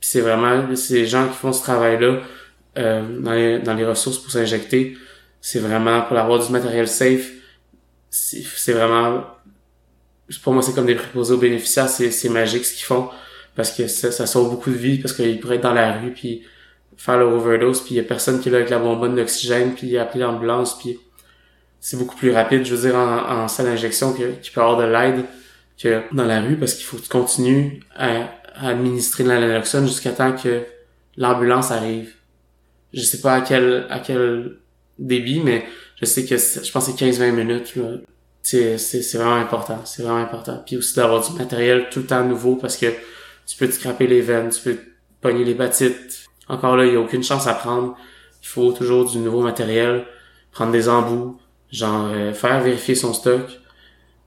c'est 0.00 0.20
vraiment 0.20 0.74
c'est 0.74 0.94
les 0.94 1.06
gens 1.06 1.28
qui 1.28 1.34
font 1.34 1.52
ce 1.52 1.62
travail-là 1.62 2.20
euh, 2.76 3.20
dans, 3.20 3.32
les, 3.32 3.58
dans 3.60 3.74
les 3.74 3.84
ressources 3.84 4.18
pour 4.18 4.30
s'injecter. 4.30 4.96
C'est 5.40 5.60
vraiment 5.60 6.02
pour 6.02 6.16
avoir 6.18 6.44
du 6.44 6.50
matériel 6.52 6.88
safe. 6.88 7.30
C'est 8.16 8.72
vraiment 8.72 9.24
pour 10.42 10.52
moi 10.52 10.62
c'est 10.62 10.72
comme 10.72 10.86
des 10.86 10.94
préposés 10.94 11.34
aux 11.34 11.38
bénéficiaires. 11.38 11.88
C'est 11.88 12.28
magique 12.28 12.64
ce 12.64 12.74
qu'ils 12.74 12.84
font 12.84 13.10
parce 13.54 13.72
que 13.72 13.86
ça, 13.86 14.10
ça 14.10 14.26
sauve 14.26 14.50
beaucoup 14.50 14.70
de 14.70 14.76
vies, 14.76 14.98
parce 14.98 15.14
qu'il 15.14 15.38
pourrait 15.40 15.56
être 15.56 15.62
dans 15.62 15.72
la 15.72 15.92
rue, 15.92 16.10
puis 16.10 16.42
faire 16.96 17.18
leur 17.18 17.32
overdose, 17.32 17.82
puis 17.82 17.94
il 17.94 17.96
y 17.98 18.00
a 18.00 18.04
personne 18.04 18.40
qui 18.40 18.48
est 18.48 18.52
là 18.52 18.58
avec 18.58 18.70
la 18.70 18.78
bonbonne 18.78 19.14
d'oxygène, 19.14 19.74
puis 19.74 19.96
appeler 19.96 20.24
l'ambulance, 20.24 20.78
puis 20.78 20.98
c'est 21.80 21.96
beaucoup 21.96 22.16
plus 22.16 22.32
rapide, 22.32 22.64
je 22.64 22.74
veux 22.74 22.88
dire, 22.88 22.98
en, 22.98 23.46
salle 23.48 23.66
d'injection, 23.66 24.12
qu'il 24.12 24.52
peut 24.52 24.60
avoir 24.60 24.78
de 24.78 24.84
l'aide 24.84 25.24
que 25.80 26.02
dans 26.12 26.24
la 26.24 26.40
rue, 26.40 26.56
parce 26.56 26.74
qu'il 26.74 26.84
faut 26.84 26.96
que 26.96 27.02
tu 27.02 27.08
continues 27.08 27.80
à, 27.96 28.30
administrer 28.56 29.24
de 29.24 29.28
l'analoxone 29.28 29.86
jusqu'à 29.86 30.12
temps 30.12 30.32
que 30.32 30.62
l'ambulance 31.16 31.72
arrive. 31.72 32.14
Je 32.92 33.00
sais 33.00 33.20
pas 33.20 33.34
à 33.34 33.40
quel, 33.40 33.84
à 33.90 33.98
quel 33.98 34.58
débit, 34.98 35.40
mais 35.40 35.64
je 36.00 36.04
sais 36.04 36.24
que 36.24 36.36
je 36.36 36.70
pense 36.72 36.86
que 36.86 36.92
c'est 36.92 37.10
15-20 37.10 37.32
minutes, 37.32 37.76
là. 37.76 37.98
C'est, 38.42 38.76
vraiment 39.14 39.36
important, 39.36 39.80
c'est 39.86 40.02
vraiment 40.02 40.20
important. 40.20 40.62
Puis 40.66 40.76
aussi 40.76 40.94
d'avoir 40.96 41.26
du 41.26 41.36
matériel 41.38 41.88
tout 41.90 42.00
le 42.00 42.06
temps 42.06 42.22
nouveau 42.24 42.56
parce 42.56 42.76
que 42.76 42.86
tu 43.46 43.56
peux 43.56 43.66
te 43.66 43.72
scraper 43.72 44.06
les 44.06 44.20
veines, 44.20 44.50
tu 44.50 44.60
peux 44.60 44.78
pogner 45.22 45.44
l'hépatite. 45.44 46.26
Encore 46.48 46.76
là, 46.76 46.84
il 46.84 46.90
n'y 46.90 46.96
a 46.96 47.00
aucune 47.00 47.22
chance 47.22 47.46
à 47.46 47.54
prendre. 47.54 47.96
Il 48.42 48.46
faut 48.46 48.72
toujours 48.72 49.10
du 49.10 49.16
nouveau 49.16 49.40
matériel, 49.40 50.04
prendre 50.52 50.72
des 50.72 50.90
embouts, 50.90 51.40
genre 51.72 52.10
euh, 52.12 52.34
faire 52.34 52.60
vérifier 52.60 52.94
son 52.94 53.14
stock. 53.14 53.46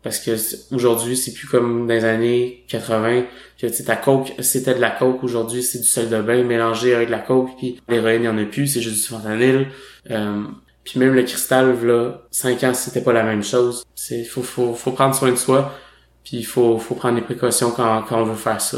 Parce 0.08 0.20
que 0.20 0.32
aujourd'hui, 0.74 1.18
c'est 1.18 1.34
plus 1.34 1.48
comme 1.48 1.86
dans 1.86 1.94
les 1.94 2.06
années 2.06 2.64
80, 2.70 3.26
que 3.60 3.84
ta 3.84 3.98
coke, 3.98 4.32
c'était 4.40 4.74
de 4.74 4.80
la 4.80 4.90
coke, 4.90 5.22
aujourd'hui 5.22 5.62
c'est 5.62 5.80
du 5.80 5.84
sel 5.84 6.08
de 6.08 6.22
bain 6.22 6.44
mélangé 6.44 6.96
avec 6.96 7.08
de 7.08 7.12
la 7.12 7.20
coke, 7.20 7.50
puis 7.58 7.82
l'héroïne, 7.90 8.20
il 8.20 8.22
n'y 8.22 8.28
en 8.30 8.38
a 8.38 8.46
plus, 8.46 8.68
c'est 8.68 8.80
juste 8.80 9.04
du 9.04 9.10
fentanyl. 9.10 9.68
Euh, 10.10 10.44
puis 10.86 10.98
même 10.98 11.14
le 11.14 11.24
cristal, 11.24 11.86
là, 11.86 12.22
5 12.32 12.64
ans, 12.64 12.74
c'était 12.74 13.02
pas 13.02 13.12
la 13.12 13.24
même 13.24 13.44
chose. 13.44 13.84
C'est 13.96 14.24
faut, 14.24 14.44
faut, 14.44 14.74
faut 14.76 14.92
prendre 14.94 15.14
soin 15.14 15.30
de 15.30 15.36
soi, 15.36 15.78
puis 16.24 16.38
il 16.38 16.46
faut, 16.46 16.80
faut 16.80 16.96
prendre 16.96 17.16
des 17.16 17.26
précautions 17.26 17.72
quand, 17.72 18.04
quand 18.04 18.22
on 18.22 18.26
veut 18.28 18.36
faire 18.36 18.62
ça. 18.62 18.78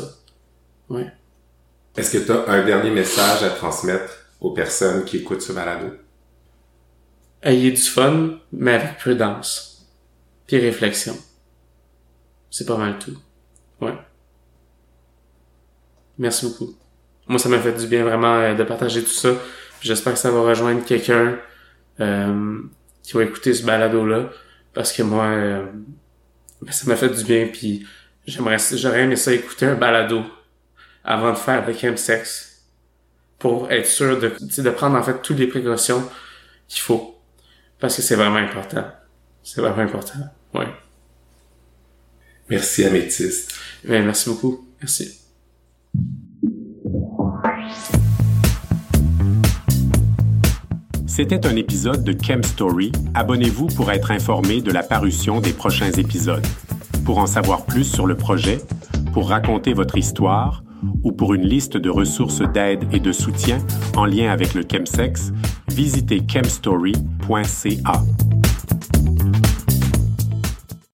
Ouais. 0.90 1.12
Est-ce 1.96 2.18
que 2.18 2.26
tu 2.26 2.32
as 2.32 2.52
un 2.52 2.66
dernier 2.66 2.90
message 2.90 3.44
à 3.44 3.52
transmettre 3.52 4.32
aux 4.42 4.50
personnes 4.50 5.06
qui 5.06 5.18
écoutent 5.18 5.44
ce 5.44 5.54
balado? 5.54 5.94
Ayez 7.44 7.70
du 7.70 7.82
fun, 7.84 8.40
mais 8.52 8.74
avec 8.74 8.98
prudence. 8.98 9.69
Puis 10.50 10.58
réflexion. 10.58 11.16
C'est 12.50 12.66
pas 12.66 12.76
mal 12.76 12.98
tout. 12.98 13.16
Ouais. 13.82 13.94
Merci 16.18 16.48
beaucoup. 16.48 16.76
Moi, 17.28 17.38
ça 17.38 17.50
m'a 17.50 17.60
fait 17.60 17.74
du 17.74 17.86
bien 17.86 18.04
vraiment 18.04 18.34
euh, 18.40 18.56
de 18.56 18.64
partager 18.64 19.04
tout 19.04 19.12
ça. 19.12 19.30
J'espère 19.80 20.14
que 20.14 20.20
ça 20.20 20.32
va 20.32 20.42
rejoindre 20.42 20.84
quelqu'un 20.84 21.38
euh, 22.00 22.62
qui 23.04 23.14
va 23.14 23.26
écouter 23.26 23.54
ce 23.54 23.64
balado-là. 23.64 24.32
Parce 24.74 24.92
que 24.92 25.04
moi, 25.04 25.26
euh, 25.26 25.68
ben, 26.64 26.72
ça 26.72 26.88
m'a 26.88 26.96
fait 26.96 27.10
du 27.10 27.24
bien. 27.24 27.48
Puis 27.54 27.86
j'aimerais, 28.26 28.58
j'aurais 28.74 29.02
aimé 29.02 29.18
ça 29.18 29.32
écouter 29.32 29.68
un 29.68 29.76
balado 29.76 30.24
avant 31.04 31.30
de 31.30 31.38
faire 31.38 31.64
le 31.68 31.74
chemsex 31.76 32.64
pour 33.38 33.72
être 33.72 33.86
sûr 33.86 34.20
de, 34.20 34.34
de 34.64 34.70
prendre 34.72 34.98
en 34.98 35.04
fait 35.04 35.22
toutes 35.22 35.38
les 35.38 35.48
précautions 35.48 36.04
qu'il 36.68 36.82
faut. 36.82 37.22
Parce 37.80 37.96
que 37.96 38.02
c'est 38.02 38.16
vraiment 38.16 38.38
important. 38.38 38.88
C'est 39.44 39.62
vraiment 39.62 39.84
important. 39.84 40.18
Ouais. 40.54 40.68
Merci 42.50 42.86
Améthyste. 42.86 43.54
Ben, 43.84 44.04
merci 44.04 44.30
beaucoup. 44.30 44.68
Merci. 44.82 45.20
C'était 51.06 51.46
un 51.46 51.56
épisode 51.58 52.04
de 52.04 52.14
Chem 52.14 52.44
Story. 52.44 52.92
Abonnez-vous 53.14 53.68
pour 53.68 53.92
être 53.92 54.12
informé 54.12 54.62
de 54.62 54.72
la 54.72 54.84
parution 54.84 55.42
des 55.42 55.52
prochains 55.52 55.92
épisodes. 55.92 56.46
Pour 57.04 57.18
en 57.18 57.28
savoir 57.28 57.66
plus 57.66 57.84
sur 57.84 58.08
le 58.08 58.16
projet, 58.16 58.60
pour 59.14 59.30
raconter 59.30 59.74
votre 59.74 59.98
histoire, 59.98 60.64
ou 61.04 61.12
pour 61.12 61.34
une 61.34 61.46
liste 61.46 61.78
de 61.78 61.90
ressources 61.90 62.42
d'aide 62.42 62.86
et 62.94 63.00
de 63.00 63.12
soutien 63.12 63.60
en 63.98 64.06
lien 64.06 64.32
avec 64.32 64.54
le 64.54 64.64
chemsex, 64.70 65.32
visitez 65.68 66.22
chemstory.ca. 66.26 68.04